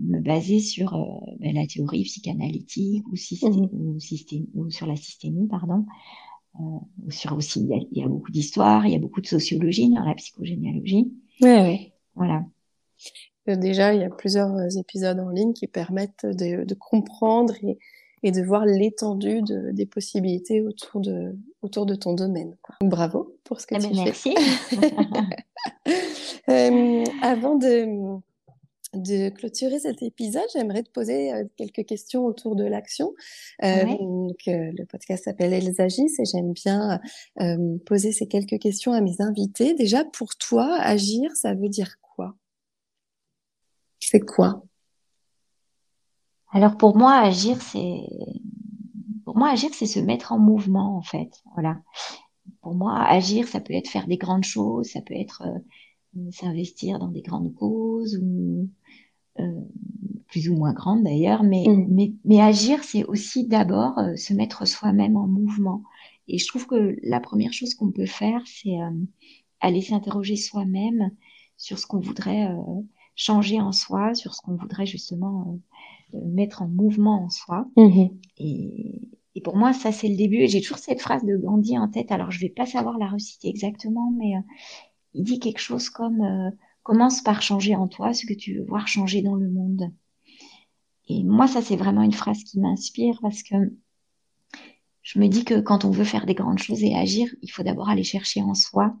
me 0.00 0.18
baser 0.18 0.58
sur 0.58 1.22
ben, 1.38 1.54
la 1.54 1.68
théorie 1.68 2.02
psychanalytique 2.02 3.06
ou, 3.06 3.14
mmh. 3.14 4.48
ou, 4.54 4.70
sur 4.70 4.88
la 4.88 4.96
systémie, 4.96 5.46
pardon. 5.46 5.86
Euh, 6.60 7.10
sur 7.10 7.36
aussi, 7.36 7.60
il 7.60 7.98
y, 7.98 8.02
a, 8.02 8.08
beaucoup 8.08 8.30
d'histoire, 8.30 8.86
il 8.86 8.92
y 8.92 8.96
a 8.96 8.98
beaucoup 8.98 9.20
de 9.20 9.26
sociologie 9.26 9.90
dans 9.90 10.04
la 10.04 10.14
psychogénéalogie. 10.14 11.12
Oui, 11.40 11.56
oui. 11.60 11.92
Voilà. 12.14 12.44
Euh, 13.48 13.56
déjà, 13.56 13.92
il 13.92 14.00
y 14.00 14.04
a 14.04 14.10
plusieurs 14.10 14.76
épisodes 14.76 15.18
en 15.18 15.30
ligne 15.30 15.52
qui 15.52 15.66
permettent 15.66 16.26
de, 16.26 16.74
comprendre 16.74 17.54
et, 18.22 18.30
de 18.30 18.42
voir 18.42 18.64
l'étendue 18.64 19.42
des 19.72 19.86
possibilités 19.86 20.62
autour 20.62 21.00
de, 21.00 21.36
autour 21.62 21.86
de 21.86 21.94
ton 21.94 22.14
domaine. 22.14 22.56
Bravo 22.80 23.36
pour 23.44 23.60
ce 23.60 23.66
que 23.66 23.74
eh 23.74 23.80
tu 23.80 23.88
ben, 23.88 24.12
fais. 24.12 24.34
Merci. 26.46 27.14
avant 27.22 27.56
de 27.56 28.20
de 28.96 29.28
clôturer 29.30 29.78
cet 29.78 30.02
épisode, 30.02 30.44
j'aimerais 30.52 30.82
te 30.82 30.90
poser 30.90 31.32
euh, 31.32 31.44
quelques 31.56 31.84
questions 31.86 32.24
autour 32.24 32.56
de 32.56 32.64
l'action. 32.64 33.14
Euh, 33.62 33.84
donc, 33.84 34.36
euh, 34.48 34.72
le 34.76 34.84
podcast 34.84 35.24
s'appelle 35.24 35.52
Elles 35.52 35.80
agissent 35.80 36.18
et 36.18 36.24
j'aime 36.24 36.52
bien 36.52 37.00
poser 37.86 38.12
ces 38.12 38.26
quelques 38.26 38.58
questions 38.58 38.92
à 38.92 39.00
mes 39.00 39.20
invités. 39.20 39.74
Déjà, 39.74 40.04
pour 40.04 40.36
toi, 40.36 40.76
agir, 40.80 41.30
ça 41.34 41.54
veut 41.54 41.68
dire 41.68 41.96
quoi? 42.00 42.34
C'est 44.00 44.20
quoi? 44.20 44.62
Alors 46.52 46.76
pour 46.76 46.96
moi, 46.96 47.14
agir, 47.14 47.60
c'est 47.60 48.00
pour 49.24 49.36
moi 49.36 49.50
agir, 49.50 49.70
c'est 49.72 49.86
se 49.86 49.98
mettre 49.98 50.32
en 50.32 50.38
mouvement 50.38 50.96
en 50.96 51.02
fait. 51.02 51.42
Voilà. 51.54 51.80
Pour 52.60 52.74
moi, 52.74 53.02
agir, 53.02 53.48
ça 53.48 53.60
peut 53.60 53.74
être 53.74 53.88
faire 53.88 54.06
des 54.06 54.18
grandes 54.18 54.44
choses, 54.44 54.90
ça 54.90 55.00
peut 55.00 55.14
être 55.14 55.42
s'investir 56.30 56.98
dans 56.98 57.08
des 57.08 57.22
grandes 57.22 57.54
causes 57.54 58.18
ou 58.22 58.68
plus 60.34 60.48
ou 60.48 60.56
moins 60.56 60.72
grandes 60.72 61.04
d'ailleurs, 61.04 61.44
mais, 61.44 61.64
mm. 61.64 61.86
mais, 61.90 62.12
mais, 62.24 62.40
agir, 62.40 62.82
c'est 62.82 63.04
aussi 63.04 63.46
d'abord 63.46 63.96
euh, 63.98 64.16
se 64.16 64.34
mettre 64.34 64.66
soi-même 64.66 65.16
en 65.16 65.28
mouvement. 65.28 65.84
Et 66.26 66.38
je 66.38 66.48
trouve 66.48 66.66
que 66.66 66.96
la 67.04 67.20
première 67.20 67.52
chose 67.52 67.74
qu'on 67.74 67.92
peut 67.92 68.06
faire, 68.06 68.42
c'est 68.44 68.80
euh, 68.80 68.90
aller 69.60 69.80
s'interroger 69.80 70.34
soi-même 70.34 71.12
sur 71.56 71.78
ce 71.78 71.86
qu'on 71.86 72.00
voudrait 72.00 72.50
changer 73.14 73.60
en 73.60 73.70
soi, 73.70 74.14
sur 74.14 74.34
ce 74.34 74.42
qu'on 74.42 74.56
voudrait 74.56 74.86
justement 74.86 75.60
mettre 76.12 76.62
en 76.62 76.68
mouvement 76.68 77.22
en 77.22 77.30
soi. 77.30 77.68
Mm-hmm. 77.76 78.12
Et, 78.38 79.02
et, 79.36 79.40
pour 79.40 79.56
moi, 79.56 79.72
ça, 79.72 79.92
c'est 79.92 80.08
le 80.08 80.16
début. 80.16 80.38
Et 80.38 80.48
j'ai 80.48 80.60
toujours 80.60 80.78
cette 80.78 81.00
phrase 81.00 81.24
de 81.24 81.36
Gandhi 81.36 81.78
en 81.78 81.88
tête. 81.88 82.10
Alors, 82.10 82.32
je 82.32 82.40
vais 82.40 82.48
pas 82.48 82.66
savoir 82.66 82.98
la 82.98 83.06
reciter 83.06 83.48
exactement, 83.48 84.12
mais 84.18 84.32
il 85.12 85.22
dit 85.22 85.38
quelque 85.38 85.60
chose 85.60 85.90
comme 85.90 86.50
Commence 86.84 87.22
par 87.22 87.40
changer 87.40 87.74
en 87.74 87.88
toi 87.88 88.12
ce 88.12 88.26
que 88.26 88.34
tu 88.34 88.58
veux 88.58 88.64
voir 88.64 88.86
changer 88.86 89.22
dans 89.22 89.36
le 89.36 89.48
monde. 89.48 89.90
Et 91.08 91.24
moi, 91.24 91.48
ça, 91.48 91.62
c'est 91.62 91.76
vraiment 91.76 92.02
une 92.02 92.12
phrase 92.12 92.44
qui 92.44 92.60
m'inspire 92.60 93.18
parce 93.22 93.42
que 93.42 93.56
je 95.00 95.18
me 95.18 95.28
dis 95.28 95.44
que 95.44 95.60
quand 95.60 95.86
on 95.86 95.90
veut 95.90 96.04
faire 96.04 96.26
des 96.26 96.34
grandes 96.34 96.58
choses 96.58 96.84
et 96.84 96.94
agir, 96.94 97.34
il 97.40 97.50
faut 97.50 97.62
d'abord 97.62 97.88
aller 97.88 98.04
chercher 98.04 98.42
en 98.42 98.52
soi, 98.52 98.94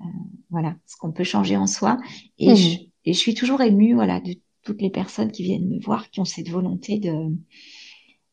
euh, 0.00 0.04
voilà, 0.48 0.76
ce 0.86 0.96
qu'on 0.96 1.12
peut 1.12 1.24
changer 1.24 1.58
en 1.58 1.66
soi. 1.66 1.98
Et, 2.38 2.52
mmh. 2.52 2.56
je, 2.56 2.78
et, 3.04 3.12
je, 3.12 3.18
suis 3.18 3.34
toujours 3.34 3.60
émue, 3.60 3.92
voilà, 3.92 4.20
de 4.20 4.34
toutes 4.62 4.80
les 4.80 4.90
personnes 4.90 5.30
qui 5.30 5.42
viennent 5.42 5.68
me 5.68 5.80
voir, 5.80 6.08
qui 6.08 6.20
ont 6.20 6.26
cette 6.26 6.48
volonté 6.48 6.98
de, 6.98 7.36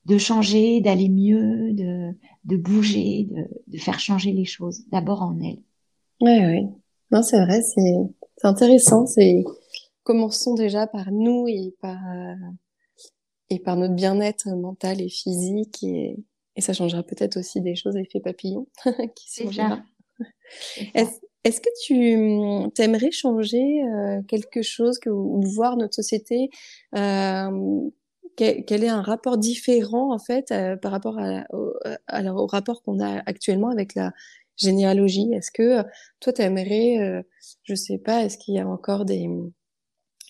de 0.06 0.18
changer, 0.18 0.80
d'aller 0.80 1.10
mieux, 1.10 1.74
de, 1.74 2.12
de 2.46 2.56
bouger, 2.56 3.28
de, 3.30 3.46
de, 3.68 3.78
faire 3.78 4.00
changer 4.00 4.32
les 4.32 4.46
choses, 4.46 4.88
d'abord 4.88 5.22
en 5.22 5.38
elles. 5.42 5.64
Oui, 6.22 6.38
oui. 6.46 6.62
Non, 7.12 7.24
c'est 7.24 7.44
vrai, 7.44 7.62
c'est 7.62 7.94
c'est 8.38 8.48
intéressant. 8.48 9.06
C'est 9.06 9.44
commençons 10.04 10.54
déjà 10.54 10.88
par 10.88 11.12
nous 11.12 11.48
et 11.48 11.74
par 11.82 11.98
euh, 12.14 12.36
et 13.50 13.60
par 13.60 13.76
notre 13.78 13.94
bien-être 13.94 14.50
mental 14.50 15.02
et 15.02 15.10
physique 15.10 15.84
et, 15.84 16.18
et 16.56 16.62
ça 16.62 16.74
changera 16.74 17.04
peut-être 17.04 17.38
aussi 17.38 17.62
des 17.62 17.76
choses 17.76 17.96
effet 17.96 18.20
papillon 18.20 18.68
qui 19.16 19.32
sont 19.32 19.50
là. 19.52 19.84
Est-ce 21.46 21.62
que 21.62 21.70
tu 21.86 22.16
hum, 22.16 22.72
aimerais 22.80 23.12
changer 23.12 23.84
euh, 23.84 24.22
quelque 24.28 24.64
chose 24.64 24.98
que, 24.98 25.10
ou 25.10 25.42
voir 25.42 25.78
notre 25.78 25.94
société 25.94 26.50
euh, 26.96 27.90
quel, 28.36 28.84
est 28.84 28.90
un 28.90 29.02
rapport 29.02 29.38
différent 29.38 30.14
en 30.14 30.20
fait 30.20 30.52
euh, 30.52 30.76
par 30.76 30.92
rapport 30.92 31.18
à, 31.20 31.46
au, 31.54 31.74
au 32.12 32.46
rapport 32.48 32.82
qu'on 32.82 33.00
a 33.00 33.20
actuellement 33.28 33.70
avec 33.70 33.96
la 33.96 34.12
généalogie. 34.58 35.32
Est-ce 35.34 35.52
que 35.52 35.84
toi, 36.20 36.34
tu 36.34 36.42
aimerais, 36.42 37.00
euh, 37.00 37.22
je 37.64 37.76
sais 37.76 37.98
pas, 37.98 38.24
est-ce 38.24 38.38
qu'il 38.38 38.56
y 38.56 38.60
a 38.60 38.68
encore 38.68 39.06
des, 39.06 39.28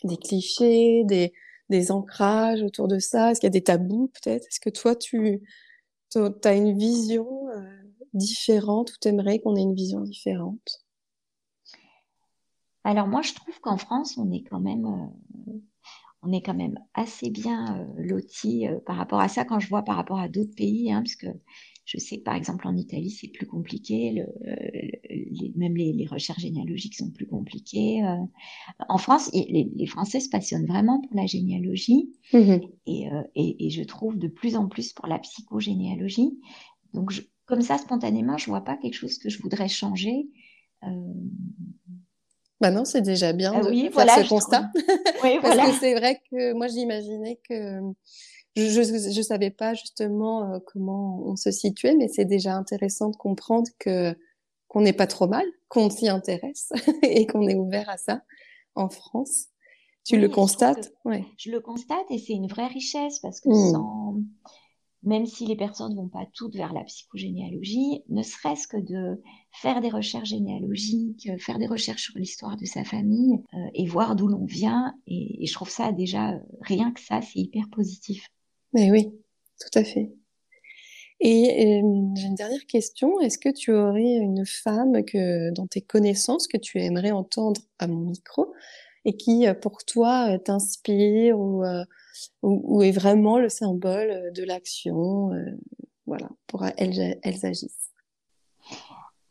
des 0.03 0.17
clichés, 0.17 1.03
des, 1.05 1.33
des 1.69 1.91
ancrages 1.91 2.61
autour 2.61 2.87
de 2.87 2.99
ça? 2.99 3.31
Est-ce 3.31 3.39
qu'il 3.39 3.47
y 3.47 3.49
a 3.49 3.59
des 3.59 3.63
tabous 3.63 4.11
peut-être? 4.13 4.45
Est-ce 4.47 4.59
que 4.59 4.69
toi, 4.69 4.95
tu 4.95 5.41
as 6.43 6.53
une 6.53 6.77
vision 6.77 7.49
euh, 7.49 7.61
différente 8.13 8.91
ou 8.91 8.95
tu 9.01 9.07
aimerais 9.07 9.39
qu'on 9.39 9.55
ait 9.55 9.61
une 9.61 9.75
vision 9.75 10.01
différente? 10.01 10.85
Alors 12.83 13.07
moi, 13.07 13.21
je 13.21 13.33
trouve 13.33 13.59
qu'en 13.61 13.77
France, 13.77 14.17
on 14.17 14.31
est 14.31 14.43
quand 14.43 14.59
même... 14.59 14.85
Euh, 14.85 15.51
on 16.27 16.31
est 16.31 16.41
quand 16.41 16.55
même 16.55 16.79
assez 16.95 17.29
bien 17.29 17.77
euh, 17.77 17.85
loti 17.97 18.65
par 18.87 18.95
rapport 18.95 19.19
à 19.19 19.27
ça 19.27 19.45
quand 19.45 19.59
je 19.59 19.69
vois 19.69 19.83
par 19.83 19.95
rapport 19.95 20.19
à 20.19 20.27
d'autres 20.27 20.55
pays, 20.55 20.91
hein, 20.91 21.03
parce 21.03 21.15
que 21.15 21.27
je 21.85 21.97
sais 21.99 22.17
par 22.17 22.35
exemple 22.35 22.67
en 22.67 22.75
Italie, 22.75 23.11
c'est 23.11 23.27
plus 23.27 23.45
compliqué, 23.45 24.11
le, 24.11 24.25
les, 25.09 25.53
même 25.55 25.75
les, 25.75 25.93
les, 25.93 26.07
recherches 26.07 26.41
généalogiques 26.41 26.95
sont 26.95 27.11
plus 27.11 27.27
compliquées. 27.27 28.03
Euh. 28.03 28.17
En 28.89 28.97
France, 28.97 29.29
les, 29.33 29.69
les, 29.75 29.85
Français 29.85 30.19
se 30.19 30.29
passionnent 30.29 30.65
vraiment 30.65 30.99
pour 31.01 31.15
la 31.15 31.27
généalogie 31.27 32.11
mmh 32.33 32.57
et, 32.87 33.11
euh, 33.11 33.21
et, 33.35 33.65
et, 33.65 33.69
je 33.69 33.83
trouve 33.83 34.17
de 34.17 34.27
plus 34.27 34.55
en 34.55 34.67
plus 34.67 34.93
pour 34.93 35.07
la 35.07 35.19
psychogénéalogie. 35.19 36.39
Donc, 36.93 37.11
je, 37.11 37.21
comme 37.45 37.61
ça, 37.61 37.77
spontanément, 37.77 38.37
je 38.37 38.47
vois 38.47 38.63
pas 38.63 38.77
quelque 38.77 38.95
chose 38.95 39.17
que 39.17 39.29
je 39.29 39.41
voudrais 39.41 39.67
changer. 39.67 40.27
Euh... 40.83 40.89
Bah 42.61 42.71
non, 42.71 42.85
c'est 42.85 43.01
déjà 43.01 43.33
bien 43.33 43.53
ah 43.55 43.61
de 43.61 43.69
oui, 43.69 43.83
faire 43.83 43.91
voilà, 43.91 44.23
ce 44.23 44.29
constat. 44.29 44.71
Oui, 45.23 45.37
Parce 45.41 45.55
voilà. 45.55 45.71
que 45.71 45.77
c'est 45.77 45.93
vrai 45.93 46.21
que 46.31 46.53
moi, 46.53 46.67
j'imaginais 46.67 47.39
que 47.47 47.81
je, 48.55 49.11
je, 49.13 49.21
savais 49.21 49.51
pas 49.51 49.73
justement 49.73 50.53
euh, 50.53 50.59
comment 50.65 51.21
on 51.25 51.35
se 51.35 51.51
situait, 51.51 51.95
mais 51.95 52.07
c'est 52.07 52.25
déjà 52.25 52.55
intéressant 52.55 53.09
de 53.09 53.15
comprendre 53.15 53.69
que 53.79 54.15
qu'on 54.67 54.81
n'est 54.81 54.93
pas 54.93 55.07
trop 55.07 55.27
mal, 55.27 55.45
qu'on 55.67 55.89
s'y 55.89 56.07
intéresse 56.07 56.71
et 57.03 57.27
qu'on 57.27 57.47
est 57.47 57.55
ouvert 57.55 57.89
à 57.89 57.97
ça 57.97 58.21
en 58.75 58.89
France. 58.89 59.47
Tu 60.03 60.19
le 60.19 60.29
constates? 60.29 60.93
ouais. 61.05 61.25
Je 61.37 61.49
le 61.49 61.59
constate 61.59 62.05
et 62.09 62.19
c'est 62.19 62.33
une 62.33 62.47
vraie 62.47 62.67
richesse 62.67 63.19
parce 63.19 63.39
que 63.39 63.49
mmh. 63.49 63.71
sans, 63.71 64.15
même 65.05 65.25
si 65.25 65.45
les 65.45 65.55
personnes 65.55 65.91
ne 65.91 66.01
vont 66.01 66.09
pas 66.09 66.25
toutes 66.33 66.55
vers 66.55 66.73
la 66.73 66.83
psychogénéalogie, 66.83 68.03
ne 68.09 68.21
serait-ce 68.21 68.67
que 68.67 68.77
de 68.77 69.21
faire 69.51 69.79
des 69.79 69.89
recherches 69.89 70.29
généalogiques, 70.29 71.29
faire 71.39 71.59
des 71.59 71.67
recherches 71.67 72.03
sur 72.03 72.17
l'histoire 72.17 72.57
de 72.57 72.65
sa 72.65 72.83
famille 72.83 73.39
euh, 73.53 73.57
et 73.73 73.87
voir 73.87 74.15
d'où 74.15 74.27
l'on 74.27 74.45
vient. 74.45 74.93
Et, 75.07 75.43
et, 75.43 75.45
je 75.45 75.53
trouve 75.53 75.69
ça 75.69 75.91
déjà, 75.91 76.33
rien 76.61 76.91
que 76.91 76.99
ça, 76.99 77.21
c'est 77.21 77.39
hyper 77.39 77.69
positif. 77.69 78.29
Oui, 78.75 79.11
tout 79.59 79.79
à 79.79 79.83
fait. 79.83 80.11
Et 81.21 81.79
euh, 81.81 81.81
j'ai 82.15 82.27
une 82.27 82.35
dernière 82.35 82.65
question. 82.67 83.19
Est-ce 83.21 83.37
que 83.37 83.49
tu 83.49 83.71
aurais 83.73 84.15
une 84.15 84.45
femme 84.45 85.03
que, 85.05 85.51
dans 85.51 85.67
tes 85.67 85.81
connaissances 85.81 86.47
que 86.47 86.57
tu 86.57 86.79
aimerais 86.81 87.11
entendre 87.11 87.61
à 87.79 87.87
mon 87.87 88.01
micro 88.01 88.53
et 89.05 89.15
qui, 89.15 89.47
euh, 89.47 89.53
pour 89.53 89.85
toi, 89.85 90.33
euh, 90.33 90.37
t'inspire 90.37 91.39
ou, 91.39 91.63
ou, 92.43 92.81
est 92.83 92.91
vraiment 92.91 93.39
le 93.39 93.49
symbole 93.49 94.31
de 94.33 94.43
l'action 94.43 95.31
Voilà, 96.05 96.29
pour 96.47 96.65
elles, 96.77 97.19
elles 97.23 97.45
agissent? 97.45 97.94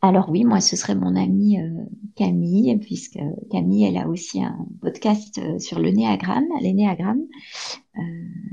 Alors 0.05 0.29
oui, 0.29 0.43
moi, 0.43 0.61
ce 0.61 0.75
serait 0.75 0.93
mon 0.93 1.15
amie 1.15 1.59
euh, 1.59 1.83
Camille, 2.15 2.77
puisque 2.77 3.17
Camille, 3.49 3.85
elle 3.85 3.97
a 3.97 4.07
aussi 4.07 4.43
un 4.43 4.67
podcast 4.79 5.39
euh, 5.39 5.57
sur 5.57 5.79
le 5.79 5.89
néagramme, 5.89 6.45
les 6.61 6.75
Euh, 7.97 8.01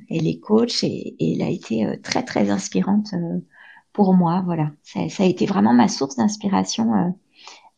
elle 0.09 0.27
est 0.27 0.39
coach 0.39 0.83
et, 0.83 1.15
elle 1.21 1.43
a 1.43 1.51
été 1.51 1.87
très, 2.03 2.25
très 2.25 2.49
inspirante 2.49 3.15
pour 3.93 4.15
moi. 4.15 4.43
Voilà, 4.47 4.73
ça, 4.83 5.01
a 5.23 5.27
été 5.27 5.45
vraiment 5.45 5.75
ma 5.75 5.89
source 5.89 6.17
d'inspiration 6.17 7.15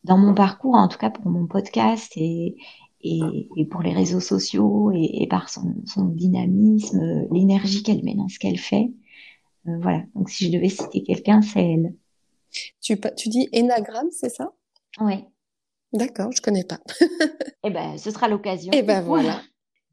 dans 0.05 0.17
mon 0.17 0.33
parcours, 0.33 0.75
en 0.75 0.87
tout 0.87 0.97
cas 0.97 1.09
pour 1.09 1.29
mon 1.29 1.45
podcast 1.47 2.13
et, 2.15 2.55
et, 3.01 3.65
pour 3.69 3.81
les 3.81 3.93
réseaux 3.93 4.21
sociaux 4.21 4.91
et, 4.93 5.27
par 5.29 5.49
son, 5.49 5.75
son 5.85 6.05
dynamisme, 6.05 7.27
l'énergie 7.31 7.83
qu'elle 7.83 8.03
met 8.03 8.15
dans 8.15 8.29
ce 8.29 8.39
qu'elle 8.39 8.59
fait. 8.59 8.93
Voilà, 9.65 10.03
donc 10.15 10.29
si 10.29 10.45
je 10.45 10.51
devais 10.51 10.69
citer 10.69 11.03
quelqu'un, 11.03 11.41
c'est 11.41 11.73
elle. 11.73 11.95
Tu, 12.81 12.99
tu 13.17 13.29
dis 13.29 13.49
énagramme, 13.51 14.09
c'est 14.11 14.29
ça? 14.29 14.53
Oui. 14.99 15.25
D'accord, 15.93 16.31
je 16.31 16.41
connais 16.41 16.63
pas. 16.63 16.79
eh 17.63 17.69
ben, 17.69 17.97
ce 17.97 18.11
sera 18.11 18.27
l'occasion. 18.27 18.71
Eh 18.73 18.83
ben 18.83 19.01
voilà. 19.01 19.41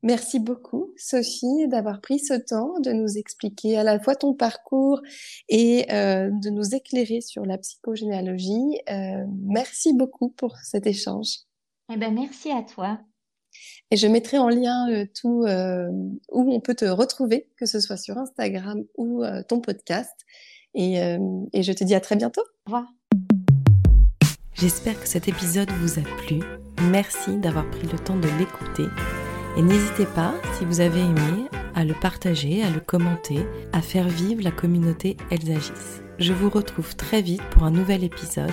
Merci 0.05 0.41
beaucoup, 0.41 0.93
Sophie, 0.97 1.69
d'avoir 1.69 2.01
pris 2.01 2.19
ce 2.19 2.35
temps 2.35 2.81
de 2.81 2.91
nous 2.91 3.19
expliquer 3.19 3.79
à 3.79 3.85
la 3.85 4.01
fois 4.01 4.17
ton 4.17 4.35
parcours 4.35 5.01
et 5.49 5.87
euh, 5.93 6.29
de 6.33 6.51
nous 6.51 6.75
éclairer 6.75 7.21
sur 7.21 7.47
la 7.47 7.57
psychogénéalogie. 7.57 8.81
Euh, 8.91 9.25
merci 9.45 9.95
beaucoup 9.95 10.31
pour 10.31 10.57
cet 10.65 10.89
échange. 10.89 11.29
Eh 11.93 11.97
ben, 11.97 12.13
merci 12.13 12.51
à 12.51 12.63
toi. 12.63 12.99
Et 13.93 13.97
je 13.97 14.09
mettrai 14.09 14.39
en 14.39 14.49
lien 14.49 14.91
euh, 14.91 15.07
tout 15.15 15.45
où 16.33 16.53
on 16.53 16.61
peut 16.61 16.75
te 16.75 16.87
retrouver, 16.87 17.49
que 17.57 17.67
ce 17.67 17.79
soit 17.79 17.97
sur 17.97 18.19
Instagram 18.19 18.83
ou 18.97 19.23
ton 19.47 19.61
podcast. 19.61 20.17
Et, 20.75 20.97
et 21.53 21.63
je 21.63 21.73
te 21.73 21.85
dis 21.85 21.95
à 21.95 22.01
très 22.01 22.17
bientôt. 22.17 22.43
Au 22.67 22.71
revoir. 22.71 22.85
J'espère 24.55 25.01
que 25.01 25.09
cet 25.09 25.29
épisode 25.29 25.71
vous 25.81 25.99
a 25.99 26.03
plu. 26.03 26.41
Merci 26.91 27.37
d'avoir 27.37 27.69
pris 27.71 27.89
le 27.89 27.99
temps 27.99 28.17
de 28.17 28.29
l'écouter. 28.39 28.87
Et 29.57 29.63
n'hésitez 29.63 30.07
pas, 30.07 30.35
si 30.59 30.65
vous 30.65 30.81
avez 30.81 31.01
aimé, 31.01 31.49
à 31.75 31.85
le 31.85 31.95
partager, 31.95 32.63
à 32.63 32.71
le 32.71 32.81
commenter, 32.81 33.47
à 33.73 33.83
faire 33.83 34.09
vivre 34.09 34.43
la 34.43 34.51
communauté 34.51 35.17
Elsagis. 35.31 36.01
Je 36.19 36.33
vous 36.33 36.49
retrouve 36.49 36.95
très 36.97 37.23
vite 37.23 37.43
pour 37.51 37.65
un 37.65 37.71
nouvel 37.71 38.05
épisode. 38.05 38.53